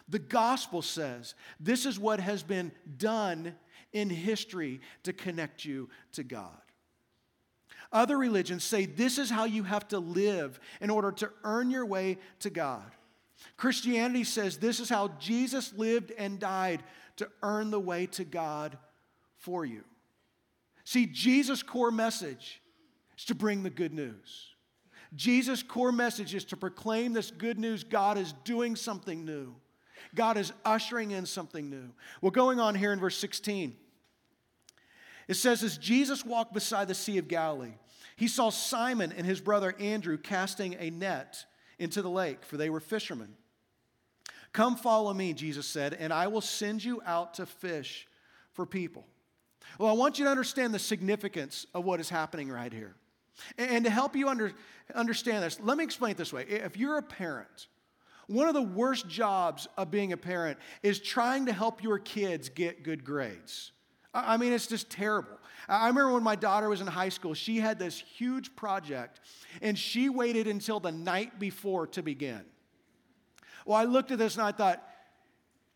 The 0.08 0.18
gospel 0.18 0.82
says 0.82 1.34
this 1.58 1.86
is 1.86 1.98
what 1.98 2.20
has 2.20 2.42
been 2.42 2.72
done 2.96 3.54
in 3.92 4.10
history 4.10 4.80
to 5.02 5.12
connect 5.12 5.64
you 5.64 5.88
to 6.12 6.22
God. 6.22 6.60
Other 7.92 8.18
religions 8.18 8.64
say 8.64 8.86
this 8.86 9.18
is 9.18 9.30
how 9.30 9.44
you 9.44 9.62
have 9.62 9.88
to 9.88 9.98
live 9.98 10.60
in 10.80 10.90
order 10.90 11.12
to 11.12 11.30
earn 11.44 11.70
your 11.70 11.86
way 11.86 12.18
to 12.40 12.50
God. 12.50 12.90
Christianity 13.56 14.24
says 14.24 14.56
this 14.56 14.80
is 14.80 14.88
how 14.88 15.08
Jesus 15.18 15.72
lived 15.74 16.12
and 16.16 16.38
died 16.38 16.82
to 17.16 17.28
earn 17.42 17.70
the 17.70 17.80
way 17.80 18.06
to 18.06 18.24
God 18.24 18.76
for 19.36 19.64
you. 19.64 19.84
See, 20.84 21.06
Jesus' 21.06 21.62
core 21.62 21.90
message 21.90 22.60
is 23.16 23.24
to 23.26 23.34
bring 23.34 23.62
the 23.62 23.70
good 23.70 23.94
news. 23.94 24.48
Jesus' 25.14 25.62
core 25.62 25.92
message 25.92 26.34
is 26.34 26.44
to 26.46 26.56
proclaim 26.56 27.12
this 27.12 27.30
good 27.30 27.58
news 27.58 27.84
God 27.84 28.18
is 28.18 28.34
doing 28.44 28.76
something 28.76 29.24
new. 29.24 29.54
God 30.14 30.36
is 30.36 30.52
ushering 30.64 31.10
in 31.10 31.26
something 31.26 31.68
new. 31.68 31.92
Well, 32.20 32.30
going 32.30 32.60
on 32.60 32.74
here 32.74 32.92
in 32.92 33.00
verse 33.00 33.18
16, 33.18 33.76
it 35.28 35.34
says, 35.34 35.62
As 35.62 35.78
Jesus 35.78 36.24
walked 36.24 36.54
beside 36.54 36.88
the 36.88 36.94
Sea 36.94 37.18
of 37.18 37.28
Galilee, 37.28 37.74
he 38.16 38.28
saw 38.28 38.50
Simon 38.50 39.12
and 39.16 39.26
his 39.26 39.40
brother 39.40 39.74
Andrew 39.78 40.16
casting 40.16 40.74
a 40.78 40.90
net 40.90 41.44
into 41.78 42.02
the 42.02 42.10
lake, 42.10 42.44
for 42.44 42.56
they 42.56 42.70
were 42.70 42.80
fishermen. 42.80 43.34
Come 44.52 44.76
follow 44.76 45.12
me, 45.12 45.34
Jesus 45.34 45.66
said, 45.66 45.92
and 45.92 46.12
I 46.12 46.28
will 46.28 46.40
send 46.40 46.82
you 46.82 47.02
out 47.04 47.34
to 47.34 47.46
fish 47.46 48.06
for 48.52 48.64
people. 48.64 49.04
Well, 49.78 49.90
I 49.90 49.92
want 49.92 50.18
you 50.18 50.24
to 50.24 50.30
understand 50.30 50.72
the 50.72 50.78
significance 50.78 51.66
of 51.74 51.84
what 51.84 52.00
is 52.00 52.08
happening 52.08 52.48
right 52.48 52.72
here. 52.72 52.94
And 53.58 53.84
to 53.84 53.90
help 53.90 54.16
you 54.16 54.28
under, 54.28 54.52
understand 54.94 55.44
this, 55.44 55.60
let 55.60 55.76
me 55.76 55.84
explain 55.84 56.12
it 56.12 56.16
this 56.16 56.32
way. 56.32 56.44
If 56.48 56.78
you're 56.78 56.96
a 56.96 57.02
parent, 57.02 57.66
one 58.26 58.48
of 58.48 58.54
the 58.54 58.62
worst 58.62 59.08
jobs 59.08 59.68
of 59.76 59.90
being 59.90 60.12
a 60.12 60.16
parent 60.16 60.58
is 60.82 60.98
trying 60.98 61.46
to 61.46 61.52
help 61.52 61.82
your 61.82 61.98
kids 61.98 62.48
get 62.48 62.82
good 62.82 63.04
grades. 63.04 63.72
I 64.12 64.36
mean, 64.36 64.52
it's 64.52 64.66
just 64.66 64.90
terrible. 64.90 65.38
I 65.68 65.88
remember 65.88 66.12
when 66.12 66.22
my 66.22 66.36
daughter 66.36 66.68
was 66.68 66.80
in 66.80 66.86
high 66.86 67.10
school, 67.10 67.34
she 67.34 67.58
had 67.58 67.78
this 67.78 67.98
huge 67.98 68.56
project, 68.56 69.20
and 69.60 69.78
she 69.78 70.08
waited 70.08 70.46
until 70.46 70.80
the 70.80 70.92
night 70.92 71.38
before 71.38 71.86
to 71.88 72.02
begin. 72.02 72.40
Well, 73.64 73.76
I 73.76 73.84
looked 73.84 74.10
at 74.10 74.18
this 74.18 74.36
and 74.36 74.44
I 74.44 74.52
thought, 74.52 74.82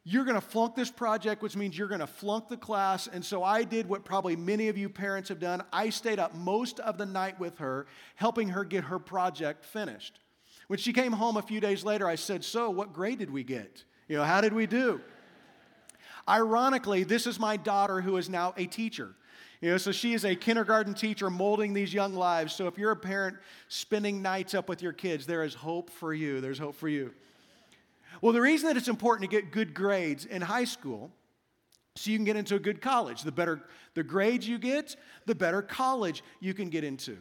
you're 0.04 0.24
going 0.24 0.36
to 0.36 0.40
flunk 0.40 0.74
this 0.74 0.90
project, 0.90 1.42
which 1.42 1.56
means 1.56 1.76
you're 1.76 1.88
going 1.88 2.00
to 2.00 2.06
flunk 2.06 2.48
the 2.48 2.56
class. 2.56 3.06
And 3.06 3.22
so 3.22 3.44
I 3.44 3.64
did 3.64 3.86
what 3.86 4.04
probably 4.04 4.34
many 4.34 4.68
of 4.68 4.78
you 4.78 4.88
parents 4.88 5.28
have 5.28 5.38
done. 5.38 5.62
I 5.72 5.90
stayed 5.90 6.18
up 6.18 6.34
most 6.34 6.80
of 6.80 6.96
the 6.96 7.04
night 7.04 7.38
with 7.38 7.58
her, 7.58 7.86
helping 8.14 8.48
her 8.48 8.64
get 8.64 8.84
her 8.84 8.98
project 8.98 9.64
finished. 9.64 10.18
When 10.70 10.78
she 10.78 10.92
came 10.92 11.10
home 11.10 11.36
a 11.36 11.42
few 11.42 11.58
days 11.58 11.82
later, 11.82 12.06
I 12.06 12.14
said, 12.14 12.44
So, 12.44 12.70
what 12.70 12.92
grade 12.92 13.18
did 13.18 13.28
we 13.28 13.42
get? 13.42 13.82
You 14.06 14.18
know, 14.18 14.22
how 14.22 14.40
did 14.40 14.52
we 14.52 14.68
do? 14.68 15.00
Ironically, 16.28 17.02
this 17.02 17.26
is 17.26 17.40
my 17.40 17.56
daughter 17.56 18.00
who 18.00 18.16
is 18.18 18.28
now 18.28 18.54
a 18.56 18.66
teacher. 18.66 19.16
You 19.60 19.72
know, 19.72 19.78
so 19.78 19.90
she 19.90 20.14
is 20.14 20.24
a 20.24 20.36
kindergarten 20.36 20.94
teacher 20.94 21.28
molding 21.28 21.72
these 21.72 21.92
young 21.92 22.14
lives. 22.14 22.54
So 22.54 22.68
if 22.68 22.78
you're 22.78 22.92
a 22.92 22.96
parent 22.96 23.36
spending 23.66 24.22
nights 24.22 24.54
up 24.54 24.68
with 24.68 24.80
your 24.80 24.92
kids, 24.92 25.26
there 25.26 25.42
is 25.42 25.54
hope 25.54 25.90
for 25.90 26.14
you. 26.14 26.40
There's 26.40 26.60
hope 26.60 26.76
for 26.76 26.88
you. 26.88 27.12
Well, 28.22 28.32
the 28.32 28.40
reason 28.40 28.68
that 28.68 28.76
it's 28.76 28.86
important 28.86 29.28
to 29.28 29.36
get 29.36 29.50
good 29.50 29.74
grades 29.74 30.24
in 30.24 30.40
high 30.40 30.62
school 30.62 31.10
so 31.96 32.12
you 32.12 32.16
can 32.16 32.24
get 32.24 32.36
into 32.36 32.54
a 32.54 32.60
good 32.60 32.80
college. 32.80 33.22
The 33.22 33.32
better 33.32 33.60
the 33.94 34.04
grades 34.04 34.46
you 34.46 34.56
get, 34.56 34.94
the 35.26 35.34
better 35.34 35.62
college 35.62 36.22
you 36.38 36.54
can 36.54 36.70
get 36.70 36.84
into. 36.84 37.18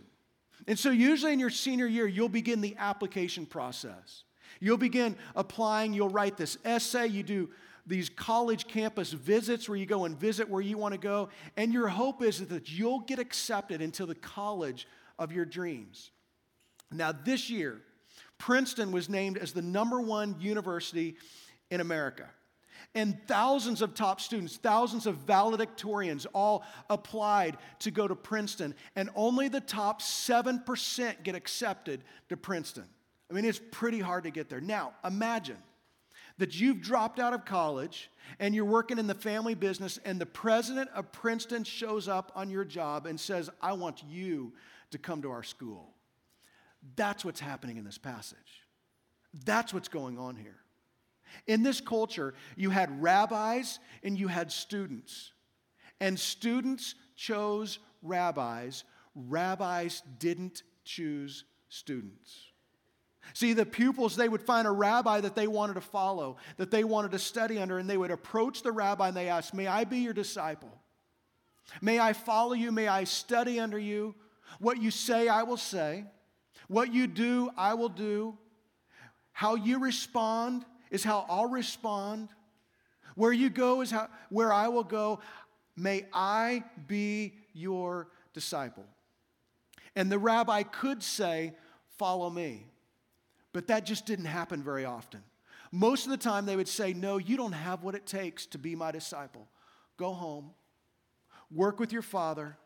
And 0.69 0.77
so, 0.77 0.91
usually 0.91 1.33
in 1.33 1.39
your 1.39 1.49
senior 1.49 1.88
year, 1.88 2.05
you'll 2.05 2.29
begin 2.29 2.61
the 2.61 2.75
application 2.77 3.47
process. 3.47 4.23
You'll 4.59 4.77
begin 4.77 5.15
applying, 5.35 5.93
you'll 5.93 6.09
write 6.09 6.38
this 6.38 6.59
essay, 6.63 7.07
you 7.07 7.23
do 7.23 7.49
these 7.88 8.07
college 8.07 8.67
campus 8.67 9.11
visits 9.11 9.67
where 9.67 9.79
you 9.79 9.88
go 9.88 10.05
and 10.05 10.15
visit 10.15 10.47
where 10.47 10.61
you 10.61 10.77
want 10.77 10.93
to 10.93 10.99
go. 10.99 11.29
And 11.57 11.73
your 11.73 11.88
hope 11.88 12.21
is 12.21 12.45
that 12.45 12.69
you'll 12.69 12.99
get 12.99 13.17
accepted 13.17 13.81
into 13.81 14.05
the 14.05 14.13
college 14.13 14.88
of 15.17 15.31
your 15.31 15.43
dreams. 15.43 16.11
Now, 16.91 17.13
this 17.13 17.49
year, 17.49 17.81
Princeton 18.38 18.91
was 18.91 19.09
named 19.09 19.39
as 19.39 19.53
the 19.53 19.63
number 19.63 19.99
one 19.99 20.35
university 20.39 21.15
in 21.71 21.81
America. 21.81 22.29
And 22.96 23.19
thousands 23.27 23.81
of 23.81 23.93
top 23.93 24.19
students, 24.19 24.58
thousands 24.58 25.05
of 25.05 25.25
valedictorians 25.25 26.25
all 26.34 26.63
applied 26.89 27.58
to 27.79 27.91
go 27.91 28.08
to 28.08 28.15
Princeton. 28.15 28.74
And 28.96 29.10
only 29.15 29.48
the 29.48 29.62
top 29.62 30.01
7% 30.01 31.24
get 31.24 31.36
accepted 31.36 32.03
to 32.29 32.38
Princeton. 32.38 32.86
I 33.29 33.36
mean, 33.36 33.46
it's 33.46 33.62
pretty 33.72 34.00
hard 34.00 34.24
to 34.24 34.31
get 34.31 34.50
there. 34.50 34.60
Now, 34.60 34.93
imagine 35.05 35.58
that 36.39 36.60
you've 36.60 36.81
dropped 36.81 37.19
out 37.19 37.34
of 37.34 37.46
college 37.46 38.10
and 38.39 38.55
you're 38.55 38.65
working 38.65 38.98
in 38.98 39.08
the 39.08 39.13
family 39.13 39.55
business, 39.55 40.00
and 40.05 40.19
the 40.19 40.25
president 40.25 40.89
of 40.96 41.12
Princeton 41.12 41.63
shows 41.63 42.08
up 42.08 42.31
on 42.36 42.50
your 42.50 42.63
job 42.63 43.05
and 43.05 43.19
says, 43.19 43.50
I 43.62 43.74
want 43.74 44.03
you 44.08 44.53
to 44.91 44.98
come 44.98 45.22
to 45.22 45.31
our 45.31 45.43
school. 45.43 45.93
That's 46.96 47.25
what's 47.25 47.39
happening 47.39 47.77
in 47.77 47.84
this 47.84 47.98
passage. 47.98 48.63
That's 49.46 49.74
what's 49.74 49.89
going 49.89 50.17
on 50.17 50.36
here. 50.36 50.58
In 51.48 51.63
this 51.63 51.81
culture, 51.81 52.33
you 52.55 52.69
had 52.69 53.01
rabbis 53.01 53.79
and 54.03 54.17
you 54.17 54.27
had 54.27 54.51
students. 54.51 55.31
And 56.00 56.19
students 56.19 56.95
chose 57.15 57.79
rabbis, 58.01 58.83
rabbis 59.15 60.01
didn't 60.17 60.63
choose 60.86 61.43
students. 61.67 62.50
See, 63.33 63.53
the 63.53 63.65
pupils, 63.65 64.15
they 64.15 64.29
would 64.29 64.41
find 64.41 64.67
a 64.67 64.71
rabbi 64.71 65.21
that 65.21 65.36
they 65.36 65.48
wanted 65.48 65.74
to 65.74 65.81
follow, 65.81 66.38
that 66.57 66.71
they 66.71 66.83
wanted 66.83 67.12
to 67.12 67.19
study 67.19 67.59
under, 67.59 67.77
and 67.77 67.89
they 67.89 67.98
would 67.98 68.12
approach 68.12 68.63
the 68.63 68.71
rabbi 68.71 69.09
and 69.09 69.17
they 69.17 69.29
asked, 69.29 69.53
May 69.53 69.67
I 69.67 69.83
be 69.83 70.00
your 70.00 70.13
disciple? 70.13 70.71
May 71.81 72.00
I 72.00 72.13
follow 72.13 72.53
you? 72.53 72.71
May 72.71 72.88
I 72.88 73.03
study 73.03 73.59
under 73.59 73.77
you? 73.77 74.15
What 74.59 74.81
you 74.81 74.89
say, 74.89 75.27
I 75.27 75.43
will 75.43 75.57
say. 75.57 76.05
What 76.67 76.93
you 76.93 77.07
do, 77.07 77.51
I 77.55 77.75
will 77.75 77.89
do. 77.89 78.38
How 79.31 79.55
you 79.55 79.79
respond 79.79 80.65
is 80.91 81.03
how 81.03 81.25
I'll 81.29 81.50
respond. 81.50 82.29
Where 83.15 83.34
you 83.34 83.50
go 83.50 83.81
is 83.81 83.91
how, 83.91 84.08
where 84.29 84.51
I 84.53 84.67
will 84.67 84.84
go. 84.84 85.19
May 85.75 86.05
I 86.13 86.63
be 86.88 87.34
your 87.53 88.08
disciple. 88.34 88.86
And 89.96 90.12
the 90.12 90.19
rabbi 90.19 90.63
could 90.63 91.03
say, 91.03 91.53
Follow 91.98 92.29
me. 92.29 92.65
But 93.51 93.67
that 93.67 93.86
just 93.86 94.05
didn't 94.05 94.25
happen 94.25 94.63
very 94.63 94.86
often. 94.86 95.22
Most 95.72 96.05
of 96.05 96.12
the 96.12 96.17
time, 96.17 96.46
they 96.46 96.55
would 96.55 96.67
say, 96.67 96.93
No, 96.93 97.17
you 97.17 97.38
don't 97.38 97.51
have 97.51 97.84
what 97.84 97.96
it 97.96 98.05
takes 98.05 98.46
to 98.48 98.58
be 98.58 98.75
my 98.75 98.91
disciple. 98.91 99.48
Go 99.98 100.13
home, 100.13 100.51
work 101.51 101.79
with 101.79 101.91
your 101.91 102.01
father, 102.01 102.58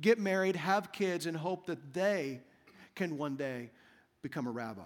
get 0.00 0.18
married, 0.18 0.56
have 0.56 0.92
kids, 0.92 1.26
and 1.26 1.36
hope 1.36 1.66
that 1.66 1.94
they 1.94 2.42
can 2.94 3.16
one 3.16 3.36
day 3.36 3.70
become 4.22 4.46
a 4.46 4.50
rabbi. 4.50 4.82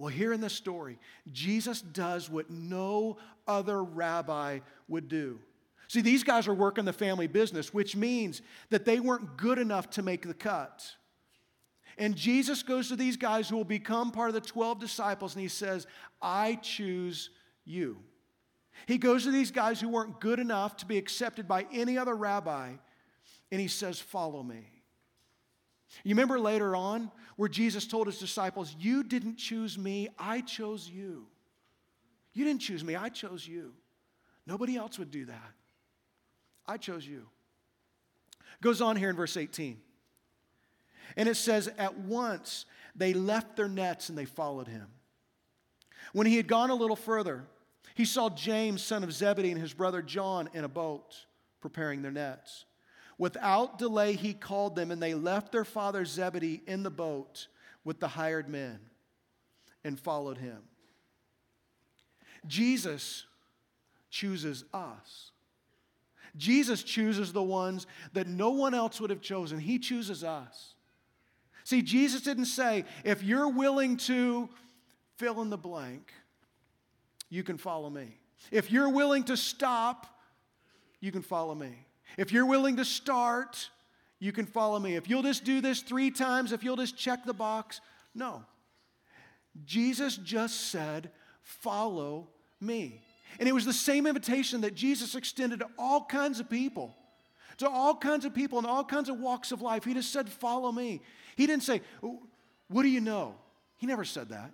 Well, 0.00 0.08
here 0.08 0.32
in 0.32 0.40
this 0.40 0.54
story, 0.54 0.98
Jesus 1.30 1.82
does 1.82 2.30
what 2.30 2.48
no 2.48 3.18
other 3.46 3.84
rabbi 3.84 4.60
would 4.88 5.08
do. 5.08 5.38
See, 5.88 6.00
these 6.00 6.24
guys 6.24 6.48
are 6.48 6.54
working 6.54 6.86
the 6.86 6.92
family 6.94 7.26
business, 7.26 7.74
which 7.74 7.94
means 7.94 8.40
that 8.70 8.86
they 8.86 8.98
weren't 8.98 9.36
good 9.36 9.58
enough 9.58 9.90
to 9.90 10.02
make 10.02 10.26
the 10.26 10.32
cut. 10.32 10.90
And 11.98 12.16
Jesus 12.16 12.62
goes 12.62 12.88
to 12.88 12.96
these 12.96 13.18
guys 13.18 13.50
who 13.50 13.58
will 13.58 13.64
become 13.64 14.10
part 14.10 14.30
of 14.30 14.34
the 14.34 14.40
12 14.40 14.80
disciples 14.80 15.34
and 15.34 15.42
he 15.42 15.48
says, 15.48 15.86
I 16.22 16.54
choose 16.62 17.28
you. 17.66 17.98
He 18.86 18.96
goes 18.96 19.24
to 19.24 19.30
these 19.30 19.50
guys 19.50 19.82
who 19.82 19.90
weren't 19.90 20.18
good 20.18 20.38
enough 20.38 20.78
to 20.78 20.86
be 20.86 20.96
accepted 20.96 21.46
by 21.46 21.66
any 21.74 21.98
other 21.98 22.16
rabbi 22.16 22.70
and 23.52 23.60
he 23.60 23.68
says, 23.68 24.00
Follow 24.00 24.42
me. 24.42 24.79
You 26.04 26.10
remember 26.14 26.38
later 26.38 26.76
on 26.76 27.10
where 27.36 27.48
Jesus 27.48 27.86
told 27.86 28.06
his 28.06 28.18
disciples, 28.18 28.74
You 28.78 29.02
didn't 29.02 29.36
choose 29.36 29.78
me, 29.78 30.08
I 30.18 30.40
chose 30.40 30.88
you. 30.88 31.26
You 32.32 32.44
didn't 32.44 32.62
choose 32.62 32.84
me, 32.84 32.96
I 32.96 33.08
chose 33.08 33.46
you. 33.46 33.72
Nobody 34.46 34.76
else 34.76 34.98
would 34.98 35.10
do 35.10 35.26
that. 35.26 35.52
I 36.66 36.76
chose 36.76 37.06
you. 37.06 37.26
Goes 38.60 38.80
on 38.80 38.96
here 38.96 39.10
in 39.10 39.16
verse 39.16 39.36
18. 39.36 39.80
And 41.16 41.28
it 41.28 41.36
says, 41.36 41.68
At 41.78 41.98
once 41.98 42.66
they 42.94 43.12
left 43.12 43.56
their 43.56 43.68
nets 43.68 44.08
and 44.08 44.16
they 44.16 44.24
followed 44.24 44.68
him. 44.68 44.86
When 46.12 46.26
he 46.26 46.36
had 46.36 46.46
gone 46.48 46.70
a 46.70 46.74
little 46.74 46.96
further, 46.96 47.44
he 47.94 48.04
saw 48.04 48.30
James, 48.30 48.82
son 48.82 49.04
of 49.04 49.12
Zebedee, 49.12 49.50
and 49.50 49.60
his 49.60 49.72
brother 49.72 50.02
John 50.02 50.48
in 50.54 50.64
a 50.64 50.68
boat 50.68 51.26
preparing 51.60 52.02
their 52.02 52.10
nets. 52.10 52.64
Without 53.20 53.78
delay, 53.78 54.14
he 54.14 54.32
called 54.32 54.74
them, 54.74 54.90
and 54.90 55.02
they 55.02 55.12
left 55.12 55.52
their 55.52 55.66
father 55.66 56.06
Zebedee 56.06 56.62
in 56.66 56.82
the 56.82 56.90
boat 56.90 57.48
with 57.84 58.00
the 58.00 58.08
hired 58.08 58.48
men 58.48 58.80
and 59.84 60.00
followed 60.00 60.38
him. 60.38 60.56
Jesus 62.46 63.26
chooses 64.08 64.64
us. 64.72 65.32
Jesus 66.34 66.82
chooses 66.82 67.30
the 67.34 67.42
ones 67.42 67.86
that 68.14 68.26
no 68.26 68.52
one 68.52 68.72
else 68.72 69.02
would 69.02 69.10
have 69.10 69.20
chosen. 69.20 69.58
He 69.58 69.78
chooses 69.78 70.24
us. 70.24 70.72
See, 71.64 71.82
Jesus 71.82 72.22
didn't 72.22 72.46
say, 72.46 72.86
if 73.04 73.22
you're 73.22 73.50
willing 73.50 73.98
to 73.98 74.48
fill 75.18 75.42
in 75.42 75.50
the 75.50 75.58
blank, 75.58 76.10
you 77.28 77.42
can 77.42 77.58
follow 77.58 77.90
me. 77.90 78.16
If 78.50 78.70
you're 78.72 78.88
willing 78.88 79.24
to 79.24 79.36
stop, 79.36 80.06
you 81.00 81.12
can 81.12 81.20
follow 81.20 81.54
me. 81.54 81.84
If 82.16 82.32
you're 82.32 82.46
willing 82.46 82.76
to 82.76 82.84
start, 82.84 83.70
you 84.18 84.32
can 84.32 84.46
follow 84.46 84.78
me. 84.78 84.96
If 84.96 85.08
you'll 85.08 85.22
just 85.22 85.44
do 85.44 85.60
this 85.60 85.80
three 85.80 86.10
times, 86.10 86.52
if 86.52 86.62
you'll 86.62 86.76
just 86.76 86.96
check 86.96 87.24
the 87.24 87.34
box, 87.34 87.80
no. 88.14 88.44
Jesus 89.64 90.16
just 90.16 90.70
said, 90.70 91.10
Follow 91.42 92.28
me. 92.60 93.02
And 93.38 93.48
it 93.48 93.52
was 93.52 93.64
the 93.64 93.72
same 93.72 94.06
invitation 94.06 94.60
that 94.60 94.74
Jesus 94.74 95.14
extended 95.14 95.60
to 95.60 95.68
all 95.78 96.04
kinds 96.04 96.40
of 96.40 96.50
people, 96.50 96.94
to 97.58 97.68
all 97.68 97.94
kinds 97.94 98.24
of 98.24 98.34
people 98.34 98.58
in 98.58 98.66
all 98.66 98.84
kinds 98.84 99.08
of 99.08 99.18
walks 99.18 99.52
of 99.52 99.62
life. 99.62 99.84
He 99.84 99.94
just 99.94 100.12
said, 100.12 100.28
Follow 100.28 100.70
me. 100.70 101.00
He 101.36 101.46
didn't 101.46 101.62
say, 101.62 101.80
What 102.68 102.82
do 102.82 102.88
you 102.88 103.00
know? 103.00 103.34
He 103.78 103.86
never 103.86 104.04
said 104.04 104.28
that. 104.28 104.50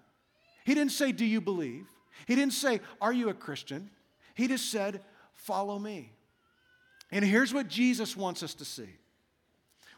He 0.64 0.74
didn't 0.74 0.92
say, 0.92 1.12
Do 1.12 1.24
you 1.24 1.40
believe? 1.40 1.86
He 2.26 2.34
didn't 2.34 2.54
say, 2.54 2.80
Are 3.00 3.12
you 3.12 3.28
a 3.28 3.34
Christian? 3.34 3.90
He 4.34 4.48
just 4.48 4.70
said, 4.70 5.00
Follow 5.34 5.78
me. 5.78 6.12
And 7.10 7.24
here's 7.24 7.54
what 7.54 7.68
Jesus 7.68 8.16
wants 8.16 8.42
us 8.42 8.54
to 8.54 8.64
see. 8.64 8.88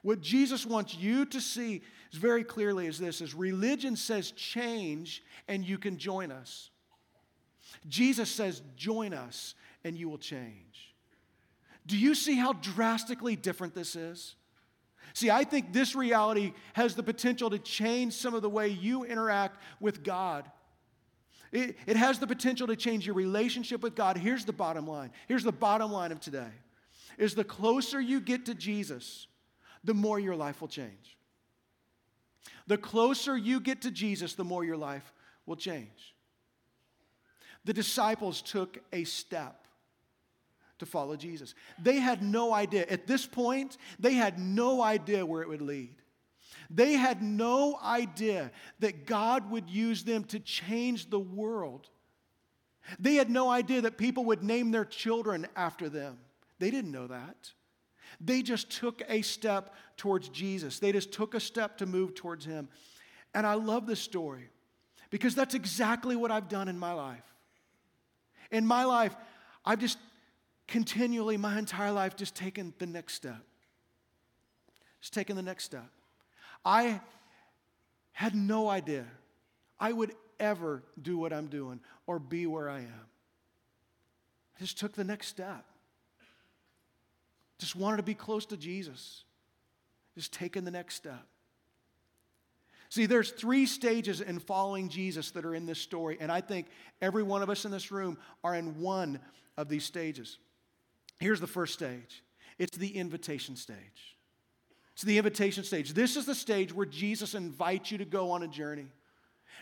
What 0.02 0.20
Jesus 0.20 0.64
wants 0.64 0.94
you 0.94 1.24
to 1.26 1.40
see 1.40 1.82
is 2.12 2.18
very 2.18 2.44
clearly 2.44 2.86
is 2.86 2.98
this 2.98 3.20
is 3.20 3.34
religion 3.34 3.96
says 3.96 4.30
change 4.32 5.22
and 5.48 5.64
you 5.64 5.78
can 5.78 5.98
join 5.98 6.30
us. 6.30 6.70
Jesus 7.88 8.30
says 8.30 8.62
join 8.76 9.12
us 9.12 9.54
and 9.84 9.96
you 9.96 10.08
will 10.08 10.18
change. 10.18 10.94
Do 11.86 11.96
you 11.96 12.14
see 12.14 12.36
how 12.36 12.52
drastically 12.52 13.34
different 13.34 13.74
this 13.74 13.96
is? 13.96 14.36
See, 15.14 15.30
I 15.30 15.44
think 15.44 15.72
this 15.72 15.94
reality 15.94 16.52
has 16.74 16.94
the 16.94 17.02
potential 17.02 17.50
to 17.50 17.58
change 17.58 18.12
some 18.12 18.34
of 18.34 18.42
the 18.42 18.50
way 18.50 18.68
you 18.68 19.04
interact 19.04 19.60
with 19.80 20.04
God. 20.04 20.48
It, 21.50 21.76
it 21.86 21.96
has 21.96 22.18
the 22.18 22.26
potential 22.26 22.66
to 22.66 22.76
change 22.76 23.06
your 23.06 23.14
relationship 23.14 23.82
with 23.82 23.94
God. 23.94 24.18
Here's 24.18 24.44
the 24.44 24.52
bottom 24.52 24.86
line. 24.86 25.10
Here's 25.26 25.44
the 25.44 25.52
bottom 25.52 25.90
line 25.90 26.12
of 26.12 26.20
today. 26.20 26.50
Is 27.18 27.34
the 27.34 27.44
closer 27.44 28.00
you 28.00 28.20
get 28.20 28.46
to 28.46 28.54
Jesus, 28.54 29.26
the 29.84 29.94
more 29.94 30.18
your 30.18 30.36
life 30.36 30.60
will 30.60 30.68
change. 30.68 31.18
The 32.66 32.78
closer 32.78 33.36
you 33.36 33.60
get 33.60 33.82
to 33.82 33.90
Jesus, 33.90 34.34
the 34.34 34.44
more 34.44 34.64
your 34.64 34.76
life 34.76 35.12
will 35.46 35.56
change. 35.56 36.14
The 37.64 37.72
disciples 37.72 38.40
took 38.40 38.78
a 38.92 39.04
step 39.04 39.66
to 40.78 40.86
follow 40.86 41.16
Jesus. 41.16 41.54
They 41.82 41.98
had 41.98 42.22
no 42.22 42.52
idea. 42.54 42.86
At 42.88 43.06
this 43.06 43.26
point, 43.26 43.76
they 43.98 44.14
had 44.14 44.38
no 44.38 44.80
idea 44.80 45.26
where 45.26 45.42
it 45.42 45.48
would 45.48 45.60
lead. 45.60 45.96
They 46.70 46.92
had 46.92 47.22
no 47.22 47.78
idea 47.82 48.52
that 48.78 49.06
God 49.06 49.50
would 49.50 49.68
use 49.68 50.04
them 50.04 50.24
to 50.24 50.38
change 50.38 51.10
the 51.10 51.18
world. 51.18 51.88
They 52.98 53.14
had 53.14 53.30
no 53.30 53.50
idea 53.50 53.82
that 53.82 53.98
people 53.98 54.24
would 54.26 54.42
name 54.42 54.70
their 54.70 54.84
children 54.84 55.46
after 55.56 55.88
them. 55.88 56.18
They 56.58 56.70
didn't 56.70 56.92
know 56.92 57.06
that. 57.06 57.52
They 58.20 58.42
just 58.42 58.70
took 58.70 59.02
a 59.08 59.22
step 59.22 59.74
towards 59.96 60.28
Jesus. 60.28 60.78
They 60.78 60.92
just 60.92 61.12
took 61.12 61.34
a 61.34 61.40
step 61.40 61.78
to 61.78 61.86
move 61.86 62.14
towards 62.14 62.44
Him. 62.44 62.68
And 63.34 63.46
I 63.46 63.54
love 63.54 63.86
this 63.86 64.00
story 64.00 64.48
because 65.10 65.34
that's 65.34 65.54
exactly 65.54 66.16
what 66.16 66.30
I've 66.30 66.48
done 66.48 66.68
in 66.68 66.78
my 66.78 66.92
life. 66.92 67.24
In 68.50 68.66
my 68.66 68.84
life, 68.84 69.14
I've 69.64 69.78
just 69.78 69.98
continually, 70.66 71.36
my 71.36 71.58
entire 71.58 71.92
life, 71.92 72.16
just 72.16 72.34
taken 72.34 72.72
the 72.78 72.86
next 72.86 73.14
step. 73.14 73.42
Just 75.00 75.14
taken 75.14 75.36
the 75.36 75.42
next 75.42 75.64
step. 75.64 75.88
I 76.64 77.00
had 78.12 78.34
no 78.34 78.68
idea 78.68 79.06
I 79.78 79.92
would 79.92 80.12
ever 80.40 80.82
do 81.00 81.18
what 81.18 81.32
I'm 81.32 81.46
doing 81.46 81.80
or 82.06 82.18
be 82.18 82.46
where 82.46 82.68
I 82.68 82.80
am. 82.80 83.06
I 84.56 84.60
just 84.60 84.78
took 84.78 84.92
the 84.92 85.04
next 85.04 85.28
step. 85.28 85.64
Just 87.58 87.76
wanted 87.76 87.98
to 87.98 88.02
be 88.02 88.14
close 88.14 88.46
to 88.46 88.56
Jesus. 88.56 89.24
Just 90.14 90.32
taking 90.32 90.64
the 90.64 90.70
next 90.70 90.94
step. 90.94 91.26
See, 92.90 93.06
there's 93.06 93.30
three 93.30 93.66
stages 93.66 94.20
in 94.20 94.38
following 94.38 94.88
Jesus 94.88 95.30
that 95.32 95.44
are 95.44 95.54
in 95.54 95.66
this 95.66 95.78
story, 95.78 96.16
and 96.20 96.32
I 96.32 96.40
think 96.40 96.68
every 97.02 97.22
one 97.22 97.42
of 97.42 97.50
us 97.50 97.64
in 97.64 97.70
this 97.70 97.90
room 97.90 98.16
are 98.42 98.54
in 98.54 98.80
one 98.80 99.20
of 99.58 99.68
these 99.68 99.84
stages. 99.84 100.38
Here's 101.18 101.40
the 101.40 101.46
first 101.46 101.74
stage 101.74 102.22
it's 102.58 102.76
the 102.76 102.96
invitation 102.96 103.56
stage. 103.56 104.16
It's 104.94 105.04
the 105.04 105.18
invitation 105.18 105.62
stage. 105.62 105.92
This 105.92 106.16
is 106.16 106.26
the 106.26 106.34
stage 106.34 106.74
where 106.74 106.86
Jesus 106.86 107.34
invites 107.34 107.92
you 107.92 107.98
to 107.98 108.04
go 108.04 108.32
on 108.32 108.42
a 108.42 108.48
journey, 108.48 108.86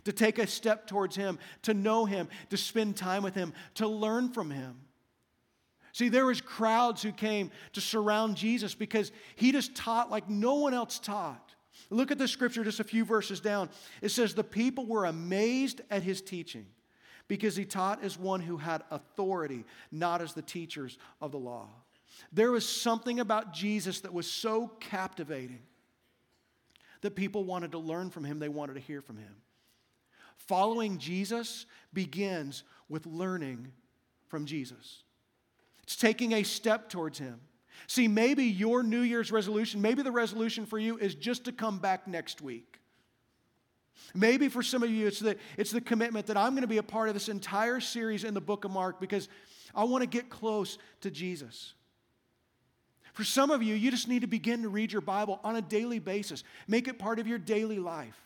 to 0.05 0.13
take 0.13 0.39
a 0.39 0.47
step 0.47 0.87
towards 0.87 1.15
Him, 1.15 1.39
to 1.63 1.75
know 1.75 2.07
Him, 2.07 2.29
to 2.49 2.57
spend 2.57 2.97
time 2.97 3.23
with 3.23 3.35
Him, 3.35 3.53
to 3.75 3.87
learn 3.87 4.31
from 4.31 4.51
Him. 4.51 4.81
See, 5.97 6.11
there 6.11 6.27
was 6.27 6.43
crowds 6.43 7.03
who 7.03 7.11
came 7.11 7.51
to 7.73 7.81
surround 7.81 8.37
Jesus 8.37 8.75
because 8.75 9.13
he 9.35 9.51
just 9.51 9.75
taught 9.75 10.11
like 10.11 10.29
no 10.29 10.57
one 10.57 10.75
else 10.75 10.99
taught. 10.99 11.55
Look 11.89 12.11
at 12.11 12.19
the 12.19 12.29
scripture 12.29 12.63
just 12.65 12.81
a 12.81 12.85
few 12.85 13.03
verses 13.03 13.41
down. 13.41 13.71
It 14.03 14.11
says, 14.11 14.35
The 14.35 14.45
people 14.45 14.85
were 14.85 15.07
amazed 15.07 15.81
at 15.91 16.03
his 16.03 16.21
teaching 16.21 16.67
because 17.29 17.57
he 17.57 17.65
taught 17.65 18.05
as 18.05 18.19
one 18.19 18.41
who 18.41 18.59
had 18.59 18.83
authority, 18.91 19.65
not 19.91 20.21
as 20.21 20.35
the 20.35 20.43
teachers 20.43 20.99
of 21.23 21.33
the 21.33 21.39
law. 21.39 21.71
There 22.31 22.51
was 22.51 22.69
something 22.69 23.19
about 23.19 23.55
Jesus 23.55 24.01
that 24.01 24.13
was 24.13 24.31
so 24.31 24.73
captivating 24.81 25.63
that 27.01 27.17
people 27.17 27.43
wanted 27.45 27.73
to 27.73 27.79
learn 27.79 28.11
from 28.11 28.25
him, 28.25 28.39
they 28.39 28.51
wanted 28.51 28.75
to 28.75 28.81
hear 28.81 29.01
from 29.01 29.17
him. 29.17 29.35
Following 30.37 30.99
Jesus 30.99 31.65
begins 31.95 32.65
with 32.87 33.07
learning 33.07 33.73
from 34.29 34.45
Jesus. 34.45 35.05
It's 35.87 35.97
taking 35.97 36.33
a 36.33 36.43
step 36.43 36.89
towards 36.89 37.19
him. 37.19 37.41
See, 37.87 38.09
maybe 38.09 38.45
your 38.45 38.83
New 38.83 39.03
Year's 39.03 39.31
resolution, 39.31 39.81
maybe 39.81 40.03
the 40.03 40.11
resolution 40.11 40.67
for 40.67 40.79
you 40.79 40.99
is 40.99 41.15
just 41.15 41.45
to 41.45 41.53
come 41.53 41.79
back 41.79 42.09
next 42.09 42.43
week. 42.43 42.81
Maybe 44.13 44.49
for 44.49 44.63
some 44.63 44.83
of 44.83 44.91
you, 44.91 45.07
it's 45.07 45.21
the, 45.21 45.37
it's 45.57 45.71
the 45.71 45.81
commitment 45.81 46.27
that 46.27 46.37
I'm 46.37 46.53
going 46.53 46.63
to 46.63 46.69
be 46.69 46.79
a 46.79 46.83
part 46.83 47.09
of 47.09 47.15
this 47.15 47.29
entire 47.29 47.81
series 47.81 48.25
in 48.25 48.35
the 48.35 48.41
book 48.41 48.65
of 48.65 48.73
Mark 48.73 49.01
because 49.01 49.29
I 49.75 49.85
want 49.85 50.03
to 50.03 50.09
get 50.09 50.29
close 50.29 50.79
to 51.03 51.11
Jesus. 51.11 51.75
For 53.13 53.25
some 53.25 53.51
of 53.51 53.63
you, 53.63 53.75
you 53.75 53.91
just 53.91 54.09
need 54.09 54.23
to 54.23 54.27
begin 54.27 54.63
to 54.63 54.69
read 54.69 54.93
your 54.93 55.01
Bible 55.01 55.39
on 55.45 55.57
a 55.57 55.63
daily 55.63 56.01
basis. 56.01 56.43
Make 56.67 56.89
it 56.89 56.99
part 56.99 57.19
of 57.19 57.27
your 57.27 57.39
daily 57.39 57.79
life. 57.79 58.21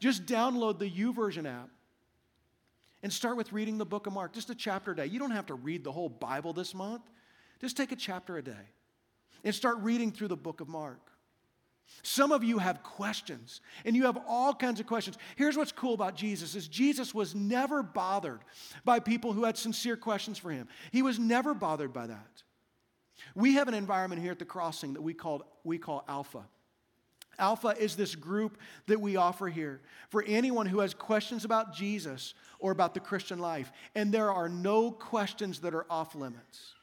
Just 0.00 0.24
download 0.26 0.78
the 0.78 0.90
YouVersion 0.90 1.46
app 1.46 1.68
and 3.02 3.12
start 3.12 3.36
with 3.36 3.52
reading 3.52 3.78
the 3.78 3.86
book 3.86 4.06
of 4.06 4.12
Mark, 4.12 4.32
just 4.32 4.50
a 4.50 4.54
chapter 4.54 4.92
a 4.92 4.96
day. 4.96 5.06
You 5.06 5.18
don't 5.18 5.30
have 5.30 5.46
to 5.46 5.54
read 5.54 5.84
the 5.84 5.92
whole 5.92 6.08
Bible 6.08 6.52
this 6.52 6.74
month. 6.74 7.02
Just 7.60 7.76
take 7.76 7.92
a 7.92 7.96
chapter 7.96 8.36
a 8.36 8.42
day 8.42 8.52
and 9.44 9.54
start 9.54 9.78
reading 9.78 10.10
through 10.10 10.28
the 10.28 10.36
book 10.36 10.60
of 10.60 10.68
Mark. 10.68 11.00
Some 12.02 12.32
of 12.32 12.44
you 12.44 12.58
have 12.58 12.82
questions 12.82 13.60
and 13.84 13.96
you 13.96 14.04
have 14.04 14.18
all 14.28 14.54
kinds 14.54 14.78
of 14.78 14.86
questions. 14.86 15.16
Here's 15.36 15.56
what's 15.56 15.72
cool 15.72 15.94
about 15.94 16.14
Jesus 16.14 16.54
is 16.54 16.68
Jesus 16.68 17.14
was 17.14 17.34
never 17.34 17.82
bothered 17.82 18.40
by 18.84 19.00
people 19.00 19.32
who 19.32 19.44
had 19.44 19.56
sincere 19.56 19.96
questions 19.96 20.38
for 20.38 20.50
him. 20.50 20.68
He 20.92 21.02
was 21.02 21.18
never 21.18 21.54
bothered 21.54 21.92
by 21.92 22.06
that. 22.08 22.42
We 23.34 23.54
have 23.54 23.68
an 23.68 23.74
environment 23.74 24.22
here 24.22 24.32
at 24.32 24.38
the 24.38 24.44
crossing 24.44 24.94
that 24.94 25.02
we 25.02 25.14
call, 25.14 25.42
we 25.64 25.78
call 25.78 26.04
Alpha. 26.08 26.44
Alpha 27.38 27.74
is 27.78 27.96
this 27.96 28.14
group 28.14 28.58
that 28.86 29.00
we 29.00 29.16
offer 29.16 29.48
here 29.48 29.80
for 30.10 30.24
anyone 30.26 30.66
who 30.66 30.80
has 30.80 30.94
questions 30.94 31.44
about 31.44 31.74
Jesus 31.74 32.34
or 32.58 32.72
about 32.72 32.94
the 32.94 33.00
Christian 33.00 33.38
life. 33.38 33.72
And 33.94 34.12
there 34.12 34.32
are 34.32 34.48
no 34.48 34.90
questions 34.90 35.60
that 35.60 35.74
are 35.74 35.86
off 35.90 36.14
limits. 36.14 36.74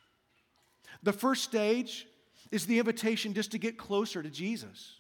The 1.03 1.13
first 1.13 1.43
stage 1.43 2.07
is 2.51 2.65
the 2.65 2.79
invitation 2.79 3.33
just 3.33 3.51
to 3.51 3.57
get 3.57 3.77
closer 3.77 4.23
to 4.23 4.29
Jesus, 4.29 4.99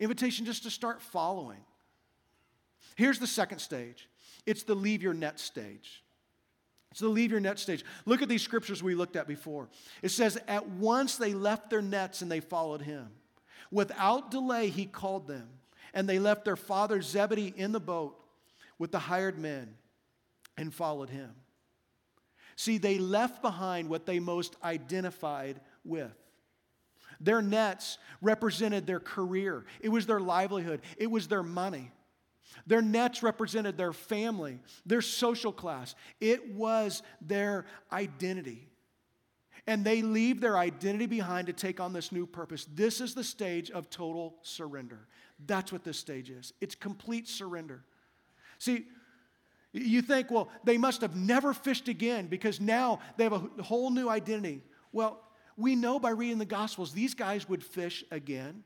invitation 0.00 0.44
just 0.44 0.64
to 0.64 0.70
start 0.70 1.00
following. 1.00 1.60
Here's 2.96 3.18
the 3.18 3.26
second 3.26 3.58
stage 3.60 4.08
it's 4.46 4.62
the 4.62 4.74
leave 4.74 5.02
your 5.02 5.14
net 5.14 5.38
stage. 5.40 6.02
It's 6.92 7.00
the 7.00 7.08
leave 7.08 7.30
your 7.30 7.40
net 7.40 7.58
stage. 7.58 7.84
Look 8.06 8.22
at 8.22 8.28
these 8.28 8.42
scriptures 8.42 8.82
we 8.82 8.94
looked 8.94 9.16
at 9.16 9.28
before. 9.28 9.68
It 10.02 10.10
says, 10.10 10.38
At 10.48 10.66
once 10.68 11.16
they 11.16 11.34
left 11.34 11.68
their 11.68 11.82
nets 11.82 12.22
and 12.22 12.30
they 12.30 12.40
followed 12.40 12.80
him. 12.80 13.08
Without 13.70 14.30
delay, 14.30 14.68
he 14.68 14.86
called 14.86 15.26
them, 15.26 15.48
and 15.94 16.08
they 16.08 16.18
left 16.18 16.44
their 16.44 16.56
father 16.56 17.02
Zebedee 17.02 17.54
in 17.56 17.72
the 17.72 17.80
boat 17.80 18.16
with 18.78 18.92
the 18.92 18.98
hired 18.98 19.38
men 19.38 19.74
and 20.56 20.72
followed 20.72 21.10
him. 21.10 21.34
See, 22.56 22.78
they 22.78 22.98
left 22.98 23.42
behind 23.42 23.88
what 23.88 24.06
they 24.06 24.18
most 24.18 24.56
identified 24.64 25.60
with. 25.84 26.12
Their 27.20 27.42
nets 27.42 27.98
represented 28.20 28.86
their 28.86 29.00
career, 29.00 29.64
it 29.80 29.88
was 29.88 30.06
their 30.06 30.20
livelihood, 30.20 30.80
it 30.96 31.10
was 31.10 31.28
their 31.28 31.42
money. 31.42 31.92
Their 32.66 32.82
nets 32.82 33.22
represented 33.22 33.76
their 33.76 33.92
family, 33.92 34.60
their 34.86 35.02
social 35.02 35.52
class. 35.52 35.94
It 36.20 36.54
was 36.54 37.02
their 37.20 37.66
identity. 37.92 38.68
And 39.66 39.84
they 39.84 40.02
leave 40.02 40.40
their 40.40 40.56
identity 40.56 41.06
behind 41.06 41.46
to 41.48 41.52
take 41.52 41.80
on 41.80 41.92
this 41.92 42.12
new 42.12 42.26
purpose. 42.26 42.66
This 42.72 43.00
is 43.00 43.14
the 43.14 43.24
stage 43.24 43.70
of 43.70 43.90
total 43.90 44.36
surrender. 44.42 45.08
That's 45.44 45.72
what 45.72 45.84
this 45.84 45.98
stage 45.98 46.30
is. 46.30 46.52
It's 46.60 46.74
complete 46.74 47.28
surrender. 47.28 47.84
See, 48.58 48.86
you 49.72 50.00
think, 50.02 50.30
well, 50.30 50.48
they 50.64 50.78
must 50.78 51.02
have 51.02 51.16
never 51.16 51.52
fished 51.52 51.88
again 51.88 52.28
because 52.28 52.60
now 52.60 53.00
they 53.16 53.24
have 53.24 53.32
a 53.32 53.62
whole 53.62 53.90
new 53.90 54.08
identity. 54.08 54.62
Well, 54.92 55.20
we 55.56 55.74
know 55.74 55.98
by 55.98 56.10
reading 56.10 56.38
the 56.38 56.44
Gospels, 56.44 56.92
these 56.92 57.14
guys 57.14 57.48
would 57.48 57.62
fish 57.62 58.04
again. 58.10 58.62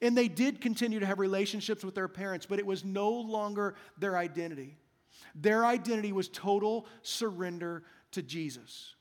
And 0.00 0.16
they 0.16 0.28
did 0.28 0.60
continue 0.60 1.00
to 1.00 1.06
have 1.06 1.18
relationships 1.18 1.84
with 1.84 1.94
their 1.94 2.08
parents, 2.08 2.46
but 2.46 2.58
it 2.58 2.64
was 2.64 2.84
no 2.84 3.10
longer 3.10 3.74
their 3.98 4.16
identity. 4.16 4.78
Their 5.34 5.66
identity 5.66 6.12
was 6.12 6.28
total 6.28 6.86
surrender 7.02 7.82
to 8.12 8.22
Jesus, 8.22 8.94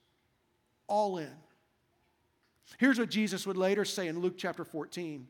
all 0.91 1.17
in. 1.17 1.32
Here's 2.77 2.99
what 2.99 3.10
Jesus 3.10 3.47
would 3.47 3.58
later 3.58 3.86
say 3.86 4.08
in 4.08 4.19
Luke 4.19 4.36
chapter 4.38 4.65
14. 4.65 5.25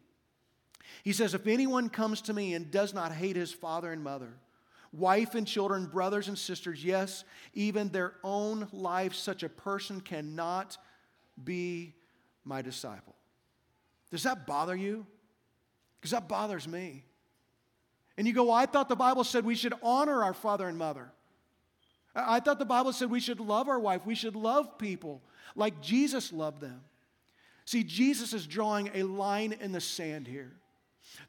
He 1.04 1.13
says, 1.13 1.36
If 1.36 1.45
anyone 1.45 1.88
comes 1.88 2.21
to 2.24 2.34
me 2.34 2.56
and 2.56 2.71
does 2.71 2.93
not 2.93 3.12
hate 3.12 3.36
his 3.36 3.54
father 3.54 3.91
and 3.91 4.04
mother, 4.04 4.34
wife 4.91 5.36
and 5.36 5.47
children, 5.47 5.86
brothers 5.86 6.28
and 6.28 6.38
sisters, 6.38 6.84
yes, 6.84 7.24
even 7.54 7.89
their 7.89 8.15
own 8.24 8.67
life, 8.71 9.13
such 9.13 9.43
a 9.43 9.50
person 9.50 10.02
cannot 10.02 10.78
be 11.41 11.93
my 12.43 12.63
disciple. 12.63 13.15
Does 14.10 14.24
that 14.24 14.47
bother 14.47 14.76
you? 14.76 15.06
Because 16.00 16.12
that 16.12 16.28
bothers 16.28 16.67
me. 16.67 17.04
And 18.17 18.26
you 18.26 18.34
go, 18.34 18.45
well, 18.45 18.54
I 18.54 18.65
thought 18.65 18.89
the 18.89 18.95
Bible 18.95 19.24
said 19.24 19.45
we 19.45 19.56
should 19.56 19.76
honor 19.84 20.24
our 20.24 20.34
father 20.34 20.67
and 20.67 20.78
mother. 20.78 21.12
I 22.13 22.39
thought 22.39 22.60
the 22.60 22.65
Bible 22.65 22.93
said 22.93 23.10
we 23.10 23.19
should 23.19 23.39
love 23.39 23.69
our 23.69 23.80
wife, 23.80 24.06
we 24.06 24.15
should 24.15 24.36
love 24.36 24.78
people 24.78 25.21
like 25.56 25.82
Jesus 25.82 26.34
loved 26.34 26.62
them. 26.62 26.82
See, 27.65 27.84
Jesus 27.84 28.34
is 28.34 28.47
drawing 28.47 28.89
a 28.93 29.04
line 29.04 29.54
in 29.54 29.71
the 29.71 29.82
sand 29.82 30.28
here. 30.28 30.52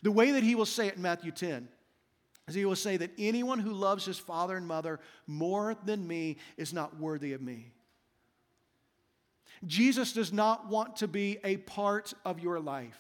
The 0.02 0.12
way 0.12 0.32
that 0.32 0.42
he 0.42 0.54
will 0.54 0.66
say 0.66 0.88
it 0.88 0.96
in 0.96 1.02
Matthew 1.02 1.30
10 1.30 1.68
is 2.48 2.54
he 2.54 2.64
will 2.64 2.76
say 2.76 2.96
that 2.96 3.10
anyone 3.18 3.58
who 3.58 3.72
loves 3.72 4.04
his 4.04 4.18
father 4.18 4.56
and 4.56 4.66
mother 4.66 5.00
more 5.26 5.76
than 5.84 6.06
me 6.06 6.38
is 6.56 6.72
not 6.72 6.98
worthy 6.98 7.32
of 7.32 7.40
me. 7.40 7.72
Jesus 9.66 10.12
does 10.12 10.32
not 10.32 10.68
want 10.68 10.96
to 10.96 11.08
be 11.08 11.38
a 11.44 11.58
part 11.58 12.12
of 12.24 12.40
your 12.40 12.58
life, 12.58 12.98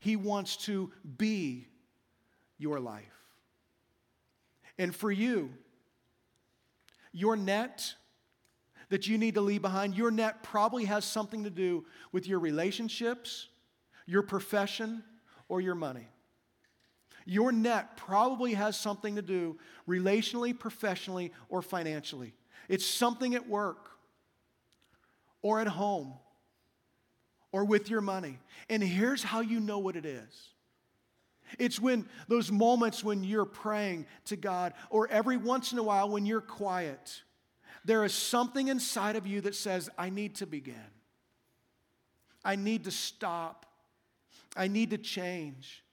he 0.00 0.16
wants 0.16 0.56
to 0.58 0.92
be 1.16 1.66
your 2.58 2.78
life. 2.78 3.04
And 4.78 4.94
for 4.94 5.10
you, 5.10 5.50
your 7.18 7.36
net 7.36 7.94
that 8.90 9.08
you 9.08 9.18
need 9.18 9.34
to 9.34 9.40
leave 9.40 9.60
behind, 9.60 9.94
your 9.96 10.10
net 10.10 10.42
probably 10.42 10.84
has 10.84 11.04
something 11.04 11.44
to 11.44 11.50
do 11.50 11.84
with 12.12 12.26
your 12.26 12.38
relationships, 12.38 13.48
your 14.06 14.22
profession, 14.22 15.02
or 15.48 15.60
your 15.60 15.74
money. 15.74 16.06
Your 17.26 17.50
net 17.50 17.96
probably 17.96 18.54
has 18.54 18.78
something 18.78 19.16
to 19.16 19.22
do 19.22 19.58
relationally, 19.86 20.56
professionally, 20.56 21.32
or 21.48 21.60
financially. 21.60 22.34
It's 22.68 22.86
something 22.86 23.34
at 23.34 23.48
work 23.48 23.90
or 25.42 25.60
at 25.60 25.66
home 25.66 26.14
or 27.50 27.64
with 27.64 27.90
your 27.90 28.00
money. 28.00 28.38
And 28.70 28.82
here's 28.82 29.24
how 29.24 29.40
you 29.40 29.58
know 29.58 29.78
what 29.78 29.96
it 29.96 30.06
is 30.06 30.50
it's 31.58 31.80
when 31.80 32.06
those 32.28 32.50
moments 32.52 33.02
when 33.02 33.24
you're 33.24 33.44
praying 33.44 34.06
to 34.26 34.36
God, 34.36 34.74
or 34.90 35.08
every 35.08 35.36
once 35.36 35.72
in 35.72 35.78
a 35.78 35.82
while 35.82 36.08
when 36.08 36.26
you're 36.26 36.40
quiet, 36.40 37.22
there 37.84 38.04
is 38.04 38.12
something 38.12 38.68
inside 38.68 39.16
of 39.16 39.26
you 39.26 39.40
that 39.42 39.54
says, 39.54 39.88
I 39.96 40.10
need 40.10 40.36
to 40.36 40.46
begin. 40.46 40.74
I 42.44 42.56
need 42.56 42.84
to 42.84 42.90
stop. 42.90 43.66
I 44.56 44.68
need 44.68 44.90
to 44.90 44.98
change. 44.98 45.84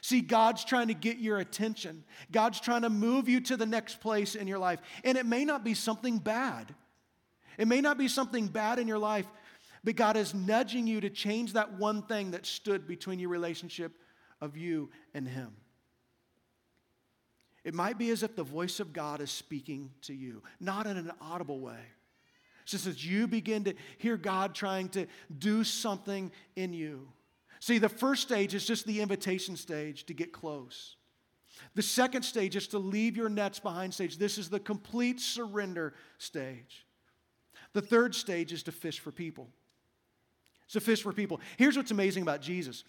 See, 0.00 0.20
God's 0.20 0.64
trying 0.64 0.88
to 0.88 0.94
get 0.94 1.18
your 1.18 1.38
attention. 1.38 2.04
God's 2.30 2.60
trying 2.60 2.82
to 2.82 2.90
move 2.90 3.28
you 3.28 3.40
to 3.42 3.56
the 3.56 3.66
next 3.66 4.00
place 4.00 4.34
in 4.34 4.46
your 4.46 4.58
life. 4.58 4.80
And 5.02 5.16
it 5.16 5.26
may 5.26 5.44
not 5.44 5.64
be 5.64 5.74
something 5.74 6.18
bad. 6.18 6.74
It 7.56 7.68
may 7.68 7.80
not 7.80 7.98
be 7.98 8.08
something 8.08 8.48
bad 8.48 8.78
in 8.78 8.88
your 8.88 8.98
life, 8.98 9.26
but 9.82 9.96
God 9.96 10.16
is 10.16 10.34
nudging 10.34 10.86
you 10.86 11.00
to 11.00 11.10
change 11.10 11.52
that 11.52 11.74
one 11.78 12.02
thing 12.02 12.32
that 12.32 12.46
stood 12.46 12.86
between 12.86 13.18
your 13.18 13.30
relationship 13.30 13.92
of 14.44 14.56
you 14.56 14.90
and 15.14 15.26
Him. 15.26 15.52
It 17.64 17.74
might 17.74 17.98
be 17.98 18.10
as 18.10 18.22
if 18.22 18.36
the 18.36 18.44
voice 18.44 18.78
of 18.78 18.92
God 18.92 19.20
is 19.20 19.30
speaking 19.30 19.90
to 20.02 20.12
you, 20.12 20.42
not 20.60 20.86
in 20.86 20.96
an 20.98 21.10
audible 21.20 21.60
way. 21.60 21.80
It's 22.62 22.72
just 22.72 22.86
as 22.86 23.04
you 23.04 23.26
begin 23.26 23.64
to 23.64 23.74
hear 23.98 24.16
God 24.16 24.54
trying 24.54 24.90
to 24.90 25.06
do 25.38 25.64
something 25.64 26.30
in 26.56 26.72
you. 26.72 27.08
See, 27.60 27.78
the 27.78 27.88
first 27.88 28.22
stage 28.22 28.54
is 28.54 28.66
just 28.66 28.86
the 28.86 29.00
invitation 29.00 29.56
stage 29.56 30.04
to 30.06 30.14
get 30.14 30.32
close. 30.32 30.96
The 31.74 31.82
second 31.82 32.22
stage 32.22 32.56
is 32.56 32.68
to 32.68 32.78
leave 32.78 33.16
your 33.16 33.28
nets 33.28 33.58
behind 33.58 33.94
stage. 33.94 34.18
This 34.18 34.38
is 34.38 34.50
the 34.50 34.60
complete 34.60 35.20
surrender 35.20 35.94
stage. 36.18 36.86
The 37.72 37.82
third 37.82 38.14
stage 38.14 38.52
is 38.52 38.62
to 38.64 38.72
fish 38.72 39.00
for 39.00 39.10
people. 39.10 39.48
It's 40.64 40.74
to 40.74 40.80
fish 40.80 41.02
for 41.02 41.12
people. 41.12 41.40
Here's 41.56 41.76
what's 41.76 41.90
amazing 41.90 42.22
about 42.22 42.40
Jesus 42.40 42.84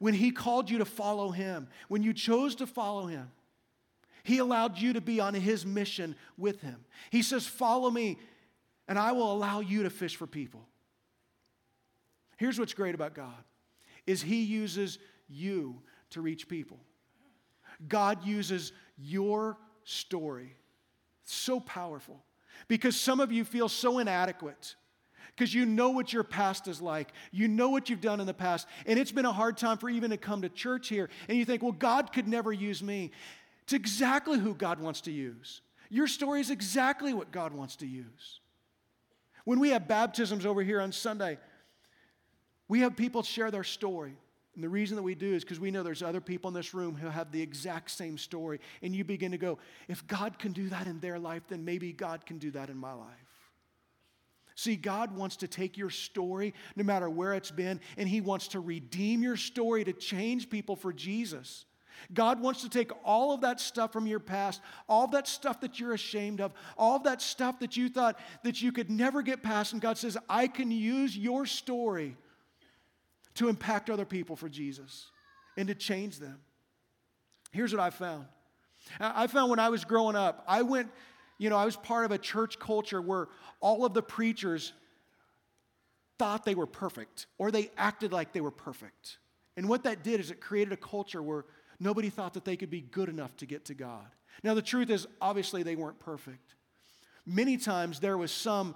when 0.00 0.14
he 0.14 0.32
called 0.32 0.68
you 0.68 0.78
to 0.78 0.84
follow 0.84 1.30
him, 1.30 1.68
when 1.86 2.02
you 2.02 2.12
chose 2.12 2.56
to 2.56 2.66
follow 2.66 3.06
him, 3.06 3.30
he 4.24 4.38
allowed 4.38 4.78
you 4.78 4.94
to 4.94 5.00
be 5.00 5.20
on 5.20 5.34
his 5.34 5.64
mission 5.64 6.16
with 6.36 6.60
him. 6.62 6.84
He 7.10 7.22
says, 7.22 7.46
Follow 7.46 7.90
me, 7.90 8.18
and 8.88 8.98
I 8.98 9.12
will 9.12 9.32
allow 9.32 9.60
you 9.60 9.84
to 9.84 9.90
fish 9.90 10.16
for 10.16 10.26
people. 10.26 10.66
Here's 12.38 12.58
what's 12.58 12.74
great 12.74 12.94
about 12.94 13.14
God 13.14 13.44
is 14.06 14.22
he 14.22 14.42
uses 14.42 14.98
you 15.28 15.80
to 16.10 16.20
reach 16.20 16.48
people. 16.48 16.80
God 17.86 18.24
uses 18.26 18.72
your 18.98 19.56
story. 19.84 20.56
so 21.24 21.60
powerful. 21.60 22.24
Because 22.66 22.98
some 22.98 23.20
of 23.20 23.30
you 23.30 23.44
feel 23.44 23.68
so 23.68 23.98
inadequate 23.98 24.74
because 25.34 25.54
you 25.54 25.66
know 25.66 25.90
what 25.90 26.12
your 26.12 26.24
past 26.24 26.68
is 26.68 26.80
like. 26.80 27.12
You 27.32 27.48
know 27.48 27.70
what 27.70 27.88
you've 27.88 28.00
done 28.00 28.20
in 28.20 28.26
the 28.26 28.34
past. 28.34 28.66
And 28.86 28.98
it's 28.98 29.12
been 29.12 29.24
a 29.24 29.32
hard 29.32 29.56
time 29.56 29.78
for 29.78 29.88
even 29.88 30.10
to 30.10 30.16
come 30.16 30.42
to 30.42 30.48
church 30.48 30.88
here. 30.88 31.08
And 31.28 31.38
you 31.38 31.44
think, 31.44 31.62
well, 31.62 31.72
God 31.72 32.12
could 32.12 32.28
never 32.28 32.52
use 32.52 32.82
me. 32.82 33.10
It's 33.62 33.72
exactly 33.72 34.38
who 34.38 34.54
God 34.54 34.80
wants 34.80 35.02
to 35.02 35.12
use. 35.12 35.62
Your 35.88 36.06
story 36.06 36.40
is 36.40 36.50
exactly 36.50 37.12
what 37.14 37.32
God 37.32 37.52
wants 37.52 37.76
to 37.76 37.86
use. 37.86 38.40
When 39.44 39.58
we 39.58 39.70
have 39.70 39.88
baptisms 39.88 40.46
over 40.46 40.62
here 40.62 40.80
on 40.80 40.92
Sunday, 40.92 41.38
we 42.68 42.80
have 42.80 42.96
people 42.96 43.22
share 43.22 43.50
their 43.50 43.64
story. 43.64 44.16
And 44.54 44.64
the 44.64 44.68
reason 44.68 44.96
that 44.96 45.02
we 45.02 45.14
do 45.14 45.34
is 45.34 45.42
because 45.42 45.60
we 45.60 45.70
know 45.70 45.82
there's 45.82 46.02
other 46.02 46.20
people 46.20 46.48
in 46.48 46.54
this 46.54 46.74
room 46.74 46.94
who 46.94 47.08
have 47.08 47.32
the 47.32 47.40
exact 47.40 47.90
same 47.90 48.18
story. 48.18 48.60
And 48.82 48.94
you 48.94 49.04
begin 49.04 49.32
to 49.32 49.38
go, 49.38 49.58
if 49.88 50.06
God 50.06 50.38
can 50.38 50.52
do 50.52 50.68
that 50.68 50.86
in 50.86 51.00
their 51.00 51.18
life, 51.18 51.42
then 51.48 51.64
maybe 51.64 51.92
God 51.92 52.26
can 52.26 52.38
do 52.38 52.50
that 52.52 52.68
in 52.68 52.76
my 52.76 52.92
life. 52.92 53.29
See, 54.60 54.76
God 54.76 55.16
wants 55.16 55.36
to 55.36 55.48
take 55.48 55.78
your 55.78 55.88
story, 55.88 56.52
no 56.76 56.84
matter 56.84 57.08
where 57.08 57.32
it's 57.32 57.50
been, 57.50 57.80
and 57.96 58.06
He 58.06 58.20
wants 58.20 58.48
to 58.48 58.60
redeem 58.60 59.22
your 59.22 59.38
story 59.38 59.84
to 59.84 59.94
change 59.94 60.50
people 60.50 60.76
for 60.76 60.92
Jesus. 60.92 61.64
God 62.12 62.42
wants 62.42 62.60
to 62.60 62.68
take 62.68 62.90
all 63.02 63.32
of 63.32 63.40
that 63.40 63.58
stuff 63.58 63.90
from 63.90 64.06
your 64.06 64.20
past, 64.20 64.60
all 64.86 65.06
that 65.08 65.26
stuff 65.26 65.62
that 65.62 65.80
you're 65.80 65.94
ashamed 65.94 66.42
of, 66.42 66.52
all 66.76 66.98
that 66.98 67.22
stuff 67.22 67.58
that 67.60 67.78
you 67.78 67.88
thought 67.88 68.18
that 68.44 68.60
you 68.60 68.70
could 68.70 68.90
never 68.90 69.22
get 69.22 69.42
past, 69.42 69.72
and 69.72 69.80
God 69.80 69.96
says, 69.96 70.18
I 70.28 70.46
can 70.46 70.70
use 70.70 71.16
your 71.16 71.46
story 71.46 72.18
to 73.36 73.48
impact 73.48 73.88
other 73.88 74.04
people 74.04 74.36
for 74.36 74.50
Jesus 74.50 75.06
and 75.56 75.68
to 75.68 75.74
change 75.74 76.18
them. 76.18 76.38
Here's 77.50 77.72
what 77.72 77.80
I 77.80 77.88
found. 77.88 78.26
I 78.98 79.26
found 79.26 79.48
when 79.48 79.58
I 79.58 79.70
was 79.70 79.86
growing 79.86 80.16
up, 80.16 80.44
I 80.46 80.60
went 80.62 80.90
you 81.40 81.48
know, 81.48 81.56
I 81.56 81.64
was 81.64 81.74
part 81.74 82.04
of 82.04 82.12
a 82.12 82.18
church 82.18 82.58
culture 82.58 83.00
where 83.00 83.28
all 83.60 83.86
of 83.86 83.94
the 83.94 84.02
preachers 84.02 84.74
thought 86.18 86.44
they 86.44 86.54
were 86.54 86.66
perfect 86.66 87.24
or 87.38 87.50
they 87.50 87.70
acted 87.78 88.12
like 88.12 88.34
they 88.34 88.42
were 88.42 88.50
perfect. 88.50 89.16
And 89.56 89.66
what 89.66 89.84
that 89.84 90.04
did 90.04 90.20
is 90.20 90.30
it 90.30 90.42
created 90.42 90.74
a 90.74 90.76
culture 90.76 91.22
where 91.22 91.46
nobody 91.80 92.10
thought 92.10 92.34
that 92.34 92.44
they 92.44 92.58
could 92.58 92.68
be 92.68 92.82
good 92.82 93.08
enough 93.08 93.34
to 93.38 93.46
get 93.46 93.64
to 93.64 93.74
God. 93.74 94.04
Now, 94.44 94.52
the 94.52 94.60
truth 94.60 94.90
is, 94.90 95.06
obviously, 95.18 95.62
they 95.62 95.76
weren't 95.76 95.98
perfect. 95.98 96.56
Many 97.24 97.56
times 97.56 98.00
there 98.00 98.18
was 98.18 98.30
some 98.30 98.74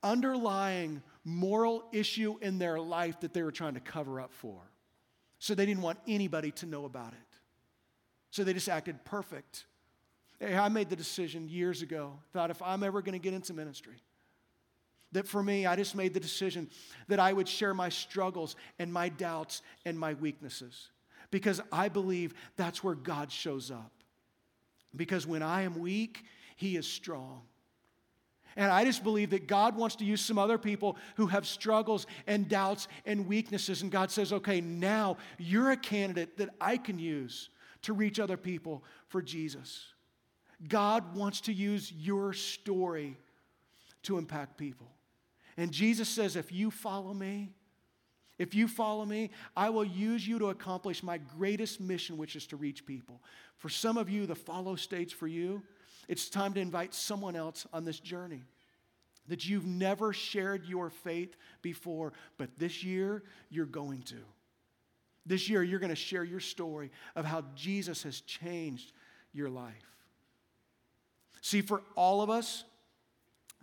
underlying 0.00 1.02
moral 1.24 1.88
issue 1.92 2.36
in 2.40 2.60
their 2.60 2.78
life 2.78 3.18
that 3.20 3.34
they 3.34 3.42
were 3.42 3.50
trying 3.50 3.74
to 3.74 3.80
cover 3.80 4.20
up 4.20 4.32
for. 4.32 4.60
So 5.40 5.52
they 5.52 5.66
didn't 5.66 5.82
want 5.82 5.98
anybody 6.06 6.52
to 6.52 6.66
know 6.66 6.84
about 6.84 7.12
it. 7.12 7.38
So 8.30 8.44
they 8.44 8.52
just 8.52 8.68
acted 8.68 9.04
perfect. 9.04 9.64
Hey, 10.40 10.54
I 10.54 10.68
made 10.68 10.88
the 10.88 10.96
decision 10.96 11.48
years 11.48 11.82
ago, 11.82 12.12
thought 12.32 12.50
if 12.50 12.62
I'm 12.62 12.82
ever 12.82 13.02
going 13.02 13.14
to 13.14 13.18
get 13.18 13.34
into 13.34 13.52
ministry, 13.52 13.96
that 15.12 15.26
for 15.26 15.42
me, 15.42 15.66
I 15.66 15.74
just 15.74 15.94
made 15.94 16.14
the 16.14 16.20
decision 16.20 16.68
that 17.08 17.18
I 17.18 17.32
would 17.32 17.48
share 17.48 17.74
my 17.74 17.88
struggles 17.88 18.56
and 18.78 18.92
my 18.92 19.08
doubts 19.08 19.62
and 19.84 19.98
my 19.98 20.14
weaknesses 20.14 20.90
because 21.30 21.60
I 21.72 21.88
believe 21.88 22.34
that's 22.56 22.84
where 22.84 22.94
God 22.94 23.32
shows 23.32 23.70
up. 23.70 23.92
Because 24.94 25.26
when 25.26 25.42
I 25.42 25.62
am 25.62 25.78
weak, 25.78 26.24
He 26.56 26.76
is 26.76 26.86
strong. 26.86 27.42
And 28.56 28.72
I 28.72 28.84
just 28.84 29.04
believe 29.04 29.30
that 29.30 29.46
God 29.46 29.76
wants 29.76 29.96
to 29.96 30.04
use 30.04 30.20
some 30.20 30.38
other 30.38 30.58
people 30.58 30.96
who 31.16 31.26
have 31.26 31.46
struggles 31.46 32.06
and 32.26 32.48
doubts 32.48 32.88
and 33.06 33.28
weaknesses. 33.28 33.82
And 33.82 33.90
God 33.90 34.10
says, 34.10 34.32
okay, 34.32 34.60
now 34.60 35.16
you're 35.38 35.70
a 35.70 35.76
candidate 35.76 36.38
that 36.38 36.50
I 36.60 36.76
can 36.76 36.98
use 36.98 37.50
to 37.82 37.92
reach 37.92 38.18
other 38.18 38.36
people 38.36 38.82
for 39.06 39.22
Jesus. 39.22 39.86
God 40.66 41.14
wants 41.14 41.42
to 41.42 41.52
use 41.52 41.92
your 41.92 42.32
story 42.32 43.16
to 44.04 44.18
impact 44.18 44.56
people. 44.56 44.88
And 45.56 45.70
Jesus 45.70 46.08
says, 46.08 46.36
if 46.36 46.52
you 46.52 46.70
follow 46.70 47.12
me, 47.14 47.52
if 48.38 48.54
you 48.54 48.68
follow 48.68 49.04
me, 49.04 49.30
I 49.56 49.70
will 49.70 49.84
use 49.84 50.26
you 50.26 50.38
to 50.38 50.46
accomplish 50.46 51.02
my 51.02 51.18
greatest 51.18 51.80
mission, 51.80 52.16
which 52.16 52.36
is 52.36 52.46
to 52.48 52.56
reach 52.56 52.86
people. 52.86 53.20
For 53.56 53.68
some 53.68 53.96
of 53.96 54.08
you, 54.08 54.26
the 54.26 54.36
follow 54.36 54.76
stage 54.76 55.14
for 55.14 55.26
you, 55.26 55.62
it's 56.06 56.28
time 56.28 56.54
to 56.54 56.60
invite 56.60 56.94
someone 56.94 57.36
else 57.36 57.66
on 57.72 57.84
this 57.84 58.00
journey 58.00 58.42
that 59.26 59.46
you've 59.46 59.66
never 59.66 60.12
shared 60.12 60.64
your 60.64 60.88
faith 60.88 61.36
before, 61.60 62.12
but 62.38 62.48
this 62.58 62.82
year 62.82 63.22
you're 63.50 63.66
going 63.66 64.02
to. 64.02 64.16
This 65.26 65.50
year 65.50 65.62
you're 65.62 65.80
going 65.80 65.90
to 65.90 65.96
share 65.96 66.24
your 66.24 66.40
story 66.40 66.90
of 67.14 67.26
how 67.26 67.44
Jesus 67.54 68.02
has 68.04 68.22
changed 68.22 68.92
your 69.34 69.50
life. 69.50 69.97
See, 71.40 71.62
for 71.62 71.82
all 71.94 72.22
of 72.22 72.30
us, 72.30 72.64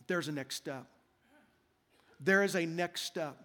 there's 0.08 0.28
a 0.28 0.32
next 0.32 0.56
step. 0.56 0.86
There 2.20 2.44
is 2.44 2.56
a 2.56 2.66
next 2.66 3.02
step. 3.02 3.38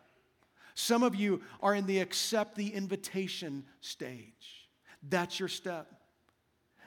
Some 0.74 1.02
of 1.02 1.14
you 1.14 1.42
are 1.60 1.74
in 1.74 1.86
the 1.86 1.98
accept 1.98 2.54
the 2.54 2.72
invitation 2.72 3.64
stage. 3.80 4.68
That's 5.08 5.38
your 5.38 5.48
step. 5.48 5.86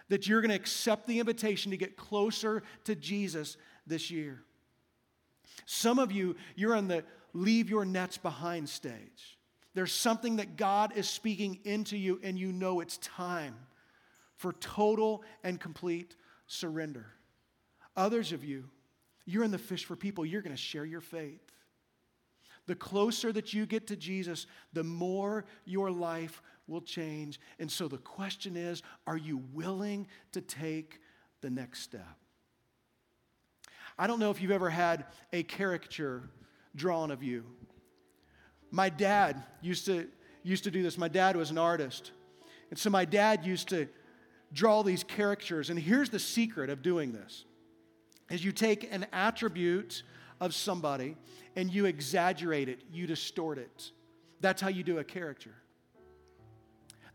That 0.09 0.27
you're 0.27 0.41
going 0.41 0.49
to 0.49 0.55
accept 0.55 1.07
the 1.07 1.19
invitation 1.19 1.71
to 1.71 1.77
get 1.77 1.97
closer 1.97 2.63
to 2.85 2.95
Jesus 2.95 3.57
this 3.85 4.11
year. 4.11 4.43
Some 5.65 5.99
of 5.99 6.11
you, 6.11 6.35
you're 6.55 6.75
on 6.75 6.87
the 6.87 7.03
leave 7.33 7.69
your 7.69 7.85
nets 7.85 8.17
behind 8.17 8.69
stage. 8.69 9.37
There's 9.73 9.91
something 9.91 10.35
that 10.37 10.55
God 10.55 10.93
is 10.95 11.09
speaking 11.09 11.59
into 11.63 11.97
you, 11.97 12.19
and 12.23 12.37
you 12.37 12.51
know 12.51 12.79
it's 12.79 12.97
time 12.97 13.55
for 14.35 14.53
total 14.53 15.23
and 15.43 15.59
complete 15.59 16.15
surrender. 16.47 17.07
Others 17.95 18.31
of 18.31 18.43
you, 18.43 18.69
you're 19.25 19.43
in 19.43 19.51
the 19.51 19.57
fish 19.57 19.85
for 19.85 19.95
people, 19.95 20.25
you're 20.25 20.41
going 20.41 20.55
to 20.55 20.61
share 20.61 20.85
your 20.85 21.01
faith. 21.01 21.41
The 22.65 22.75
closer 22.75 23.31
that 23.33 23.53
you 23.53 23.65
get 23.65 23.87
to 23.87 23.95
Jesus, 23.95 24.47
the 24.71 24.83
more 24.83 25.45
your 25.65 25.91
life 25.91 26.41
will 26.67 26.81
change. 26.81 27.39
And 27.59 27.69
so 27.69 27.87
the 27.87 27.97
question 27.97 28.55
is 28.55 28.81
are 29.05 29.17
you 29.17 29.43
willing 29.53 30.07
to 30.31 30.41
take 30.41 30.99
the 31.41 31.49
next 31.49 31.81
step? 31.81 32.17
I 33.97 34.07
don't 34.07 34.19
know 34.19 34.31
if 34.31 34.41
you've 34.41 34.51
ever 34.51 34.69
had 34.69 35.05
a 35.31 35.43
caricature 35.43 36.23
drawn 36.75 37.11
of 37.11 37.21
you. 37.21 37.43
My 38.71 38.89
dad 38.89 39.43
used 39.61 39.85
to, 39.85 40.07
used 40.41 40.63
to 40.63 40.71
do 40.71 40.81
this. 40.81 40.97
My 40.97 41.07
dad 41.07 41.35
was 41.35 41.51
an 41.51 41.57
artist. 41.57 42.11
And 42.69 42.79
so 42.79 42.89
my 42.89 43.05
dad 43.05 43.45
used 43.45 43.69
to 43.69 43.87
draw 44.51 44.81
these 44.81 45.03
caricatures. 45.03 45.69
And 45.69 45.77
here's 45.77 46.09
the 46.09 46.17
secret 46.17 46.69
of 46.69 46.81
doing 46.81 47.11
this 47.11 47.45
is 48.29 48.43
you 48.43 48.51
take 48.51 48.91
an 48.91 49.05
attribute 49.13 50.03
of 50.39 50.53
somebody 50.53 51.15
and 51.55 51.71
you 51.71 51.85
exaggerate 51.85 52.69
it, 52.69 52.81
you 52.91 53.07
distort 53.07 53.57
it. 53.57 53.91
That's 54.41 54.61
how 54.61 54.69
you 54.69 54.83
do 54.83 54.97
a 54.97 55.03
character. 55.03 55.51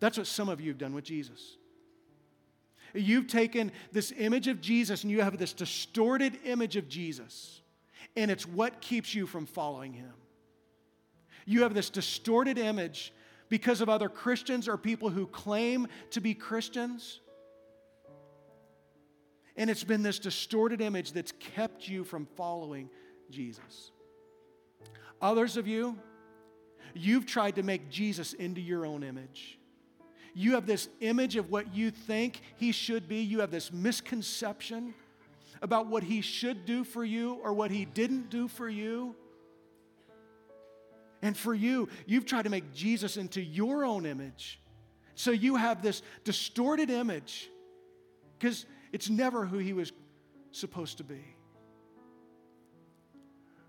That's 0.00 0.16
what 0.16 0.26
some 0.26 0.48
of 0.48 0.60
you 0.60 0.70
have 0.70 0.78
done 0.78 0.94
with 0.94 1.04
Jesus. 1.04 1.56
You've 2.94 3.26
taken 3.26 3.72
this 3.92 4.12
image 4.16 4.48
of 4.48 4.60
Jesus 4.60 5.02
and 5.02 5.10
you 5.10 5.20
have 5.20 5.36
this 5.36 5.52
distorted 5.52 6.38
image 6.44 6.76
of 6.76 6.88
Jesus, 6.88 7.60
and 8.16 8.30
it's 8.30 8.46
what 8.46 8.80
keeps 8.80 9.14
you 9.14 9.26
from 9.26 9.44
following 9.44 9.92
him. 9.92 10.12
You 11.44 11.62
have 11.62 11.74
this 11.74 11.90
distorted 11.90 12.58
image 12.58 13.12
because 13.48 13.80
of 13.80 13.88
other 13.88 14.08
Christians 14.08 14.68
or 14.68 14.76
people 14.76 15.10
who 15.10 15.26
claim 15.26 15.88
to 16.10 16.20
be 16.20 16.34
Christians. 16.34 17.20
And 19.58 19.68
it's 19.68 19.84
been 19.84 20.04
this 20.04 20.20
distorted 20.20 20.80
image 20.80 21.12
that's 21.12 21.32
kept 21.32 21.88
you 21.88 22.04
from 22.04 22.26
following 22.36 22.88
Jesus. 23.28 23.90
Others 25.20 25.56
of 25.56 25.66
you, 25.66 25.98
you've 26.94 27.26
tried 27.26 27.56
to 27.56 27.64
make 27.64 27.90
Jesus 27.90 28.34
into 28.34 28.60
your 28.60 28.86
own 28.86 29.02
image. 29.02 29.58
You 30.32 30.52
have 30.52 30.64
this 30.64 30.88
image 31.00 31.34
of 31.34 31.50
what 31.50 31.74
you 31.74 31.90
think 31.90 32.40
he 32.56 32.70
should 32.70 33.08
be. 33.08 33.16
You 33.16 33.40
have 33.40 33.50
this 33.50 33.72
misconception 33.72 34.94
about 35.60 35.88
what 35.88 36.04
he 36.04 36.20
should 36.20 36.64
do 36.64 36.84
for 36.84 37.04
you 37.04 37.40
or 37.42 37.52
what 37.52 37.72
he 37.72 37.84
didn't 37.84 38.30
do 38.30 38.46
for 38.46 38.68
you. 38.68 39.16
And 41.20 41.36
for 41.36 41.52
you, 41.52 41.88
you've 42.06 42.26
tried 42.26 42.42
to 42.42 42.50
make 42.50 42.72
Jesus 42.72 43.16
into 43.16 43.42
your 43.42 43.84
own 43.84 44.06
image. 44.06 44.60
So 45.16 45.32
you 45.32 45.56
have 45.56 45.82
this 45.82 46.02
distorted 46.22 46.90
image 46.90 47.50
because 48.38 48.64
it's 48.92 49.10
never 49.10 49.44
who 49.44 49.58
he 49.58 49.72
was 49.72 49.92
supposed 50.52 50.98
to 50.98 51.04
be. 51.04 51.22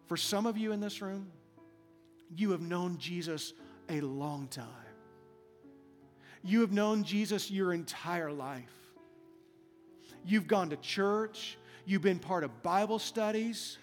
For 0.08 0.18
some 0.18 0.46
of 0.46 0.58
you 0.58 0.72
in 0.72 0.80
this 0.80 1.02
room, 1.02 1.32
you 2.36 2.52
have 2.52 2.62
known 2.62 2.98
Jesus 2.98 3.54
a 3.90 4.02
long 4.02 4.48
time. 4.48 4.66
You 6.44 6.62
have 6.62 6.72
known 6.72 7.04
Jesus 7.04 7.52
your 7.52 7.74
entire 7.74 8.32
life. 8.32 8.74
You've 10.26 10.48
gone 10.48 10.70
to 10.70 10.78
church, 10.78 11.58
you've 11.86 12.02
been 12.02 12.20
part 12.20 12.44
of 12.44 12.64
Bible 12.64 13.00
studies, 13.00 13.78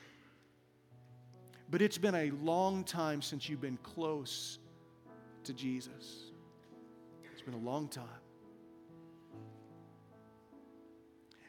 but 1.71 1.83
it's 1.83 1.99
been 1.99 2.15
a 2.15 2.31
long 2.43 2.85
time 2.85 3.21
since 3.23 3.49
you've 3.49 3.61
been 3.61 3.79
close 3.83 4.59
to 5.45 5.53
Jesus. 5.53 6.31
It's 7.33 7.43
been 7.43 7.55
a 7.55 7.59
long 7.59 7.89
time. 7.89 8.05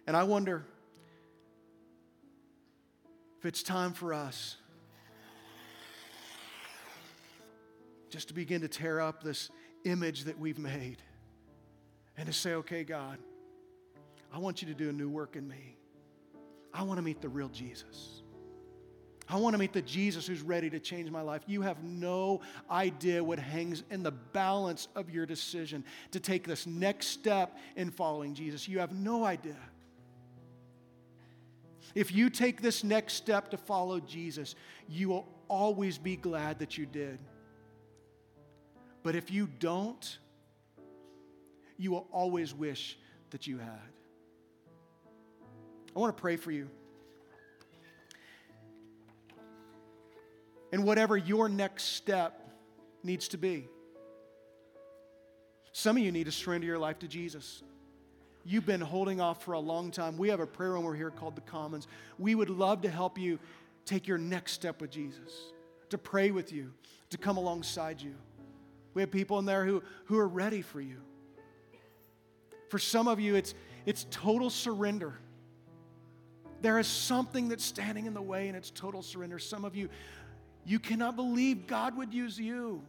And 0.07 0.15
I 0.15 0.23
wonder 0.23 0.63
if 3.37 3.45
it's 3.45 3.61
time 3.61 3.91
for 3.91 4.13
us 4.13 4.55
just 8.09 8.29
to 8.29 8.33
begin 8.33 8.61
to 8.61 8.69
tear 8.69 9.01
up 9.01 9.21
this 9.21 9.49
image 9.83 10.23
that 10.23 10.39
we've 10.39 10.57
made 10.57 10.97
and 12.15 12.25
to 12.25 12.33
say, 12.33 12.53
okay, 12.53 12.85
God, 12.85 13.17
I 14.33 14.39
want 14.39 14.61
you 14.61 14.69
to 14.69 14.73
do 14.73 14.89
a 14.89 14.93
new 14.93 15.09
work 15.09 15.35
in 15.35 15.45
me. 15.45 15.77
I 16.73 16.83
want 16.83 16.97
to 16.99 17.03
meet 17.03 17.21
the 17.21 17.29
real 17.29 17.49
Jesus. 17.49 18.21
I 19.29 19.35
want 19.35 19.55
to 19.55 19.57
meet 19.57 19.73
the 19.73 19.81
Jesus 19.81 20.25
who's 20.25 20.41
ready 20.41 20.69
to 20.69 20.79
change 20.79 21.11
my 21.11 21.19
life. 21.19 21.41
You 21.47 21.61
have 21.63 21.83
no 21.83 22.39
idea 22.71 23.21
what 23.21 23.39
hangs 23.39 23.83
in 23.91 24.03
the 24.03 24.11
balance 24.11 24.87
of 24.95 25.09
your 25.09 25.25
decision 25.25 25.83
to 26.11 26.21
take 26.21 26.47
this 26.47 26.65
next 26.65 27.07
step 27.07 27.57
in 27.75 27.91
following 27.91 28.33
Jesus. 28.33 28.69
You 28.69 28.79
have 28.79 28.93
no 28.93 29.25
idea. 29.25 29.57
If 31.97 32.11
you 32.11 32.29
take 32.29 32.61
this 32.61 32.83
next 32.83 33.13
step 33.13 33.49
to 33.49 33.57
follow 33.57 33.99
Jesus, 33.99 34.53
you 34.87 35.09
will 35.09 35.27
always 35.47 35.97
be 35.97 36.15
glad 36.15 36.59
that 36.59 36.77
you 36.77 36.85
did. 36.85 37.17
But 39.01 39.15
if 39.15 39.31
you 39.31 39.47
don't, 39.47 40.19
you 41.75 41.89
will 41.89 42.05
always 42.11 42.53
wish 42.53 42.99
that 43.31 43.47
you 43.47 43.57
had. 43.57 43.89
I 45.95 45.99
want 45.99 46.15
to 46.15 46.21
pray 46.21 46.35
for 46.35 46.51
you. 46.51 46.69
And 50.71 50.83
whatever 50.83 51.17
your 51.17 51.49
next 51.49 51.95
step 51.95 52.47
needs 53.01 53.27
to 53.29 53.39
be. 53.39 53.69
Some 55.71 55.97
of 55.97 56.03
you 56.03 56.11
need 56.11 56.25
to 56.25 56.31
surrender 56.31 56.67
your 56.67 56.77
life 56.77 56.99
to 56.99 57.07
Jesus. 57.07 57.63
You've 58.49 58.65
been 58.65 58.79
holding 58.79 59.19
off 59.19 59.43
for 59.43 59.51
a 59.51 59.59
long 59.59 59.91
time. 59.91 60.17
We 60.17 60.29
have 60.29 60.39
a 60.39 60.47
prayer 60.47 60.71
room 60.71 60.85
over 60.85 60.95
here 60.95 61.11
called 61.11 61.35
the 61.35 61.41
Commons. 61.41 61.85
We 62.17 62.33
would 62.33 62.49
love 62.49 62.81
to 62.83 62.89
help 62.89 63.19
you 63.19 63.39
take 63.83 64.07
your 64.07 64.17
next 64.17 64.53
step 64.53 64.79
with 64.79 64.89
Jesus, 64.89 65.51
to 65.89 65.97
pray 65.97 66.31
with 66.31 66.53
you, 66.53 66.71
to 67.09 67.17
come 67.17 67.35
alongside 67.35 68.01
you. 68.01 68.15
We 68.93 69.01
have 69.01 69.11
people 69.11 69.37
in 69.39 69.45
there 69.45 69.65
who, 69.65 69.83
who 70.05 70.17
are 70.17 70.29
ready 70.29 70.61
for 70.61 70.79
you. 70.79 71.01
For 72.69 72.79
some 72.79 73.09
of 73.09 73.19
you, 73.19 73.35
it's, 73.35 73.53
it's 73.85 74.07
total 74.11 74.49
surrender. 74.49 75.19
There 76.61 76.79
is 76.79 76.87
something 76.87 77.49
that's 77.49 77.65
standing 77.65 78.05
in 78.05 78.13
the 78.13 78.21
way, 78.21 78.47
and 78.47 78.55
it's 78.55 78.71
total 78.71 79.01
surrender. 79.01 79.39
Some 79.39 79.65
of 79.65 79.75
you, 79.75 79.89
you 80.65 80.79
cannot 80.79 81.17
believe 81.17 81.67
God 81.67 81.97
would 81.97 82.13
use 82.13 82.39
you. 82.39 82.81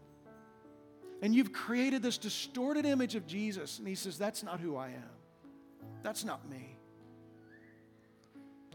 And 1.20 1.34
you've 1.34 1.52
created 1.52 2.00
this 2.00 2.16
distorted 2.16 2.86
image 2.86 3.16
of 3.16 3.26
Jesus, 3.26 3.80
and 3.80 3.88
He 3.88 3.96
says, 3.96 4.18
That's 4.18 4.44
not 4.44 4.60
who 4.60 4.76
I 4.76 4.90
am. 4.90 5.17
That's 6.02 6.24
not 6.24 6.48
me. 6.48 6.76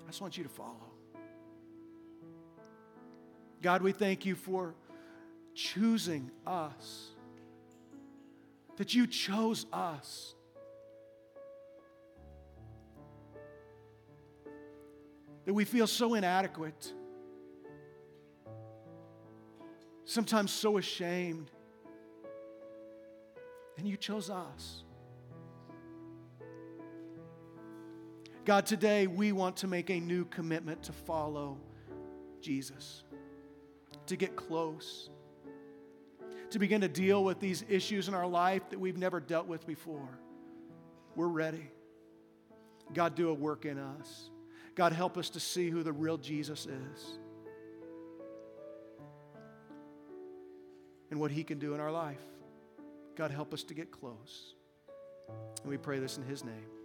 I 0.03 0.07
just 0.07 0.21
want 0.21 0.37
you 0.37 0.43
to 0.43 0.49
follow. 0.49 0.91
God, 3.61 3.81
we 3.81 3.91
thank 3.91 4.25
you 4.25 4.35
for 4.35 4.75
choosing 5.55 6.29
us 6.45 7.09
that 8.77 8.93
you 8.93 9.07
chose 9.07 9.65
us. 9.71 10.35
that 15.45 15.53
we 15.53 15.65
feel 15.65 15.87
so 15.87 16.13
inadequate, 16.13 16.93
sometimes 20.05 20.51
so 20.51 20.77
ashamed. 20.77 21.51
And 23.77 23.87
you 23.87 23.97
chose 23.97 24.29
us. 24.29 24.83
God, 28.45 28.65
today 28.65 29.07
we 29.07 29.31
want 29.31 29.55
to 29.57 29.67
make 29.67 29.89
a 29.89 29.99
new 29.99 30.25
commitment 30.25 30.83
to 30.83 30.91
follow 30.91 31.57
Jesus, 32.41 33.03
to 34.07 34.17
get 34.17 34.35
close, 34.35 35.09
to 36.49 36.59
begin 36.59 36.81
to 36.81 36.89
deal 36.89 37.23
with 37.23 37.39
these 37.39 37.63
issues 37.69 38.09
in 38.09 38.13
our 38.13 38.27
life 38.27 38.69
that 38.69 38.79
we've 38.79 38.97
never 38.97 39.21
dealt 39.21 39.47
with 39.47 39.65
before. 39.65 40.19
We're 41.15 41.27
ready. 41.27 41.71
God, 42.93 43.15
do 43.15 43.29
a 43.29 43.33
work 43.33 43.63
in 43.65 43.77
us. 43.77 44.29
God, 44.75 44.91
help 44.91 45.17
us 45.17 45.29
to 45.31 45.39
see 45.39 45.69
who 45.69 45.81
the 45.81 45.93
real 45.93 46.17
Jesus 46.17 46.65
is 46.65 47.19
and 51.11 51.19
what 51.19 51.31
he 51.31 51.45
can 51.45 51.59
do 51.59 51.73
in 51.73 51.79
our 51.79 51.91
life. 51.91 52.19
God, 53.15 53.31
help 53.31 53.53
us 53.53 53.63
to 53.65 53.73
get 53.73 53.89
close. 53.89 54.55
And 55.61 55.69
we 55.69 55.77
pray 55.77 55.99
this 55.99 56.17
in 56.17 56.23
his 56.23 56.43
name. 56.43 56.82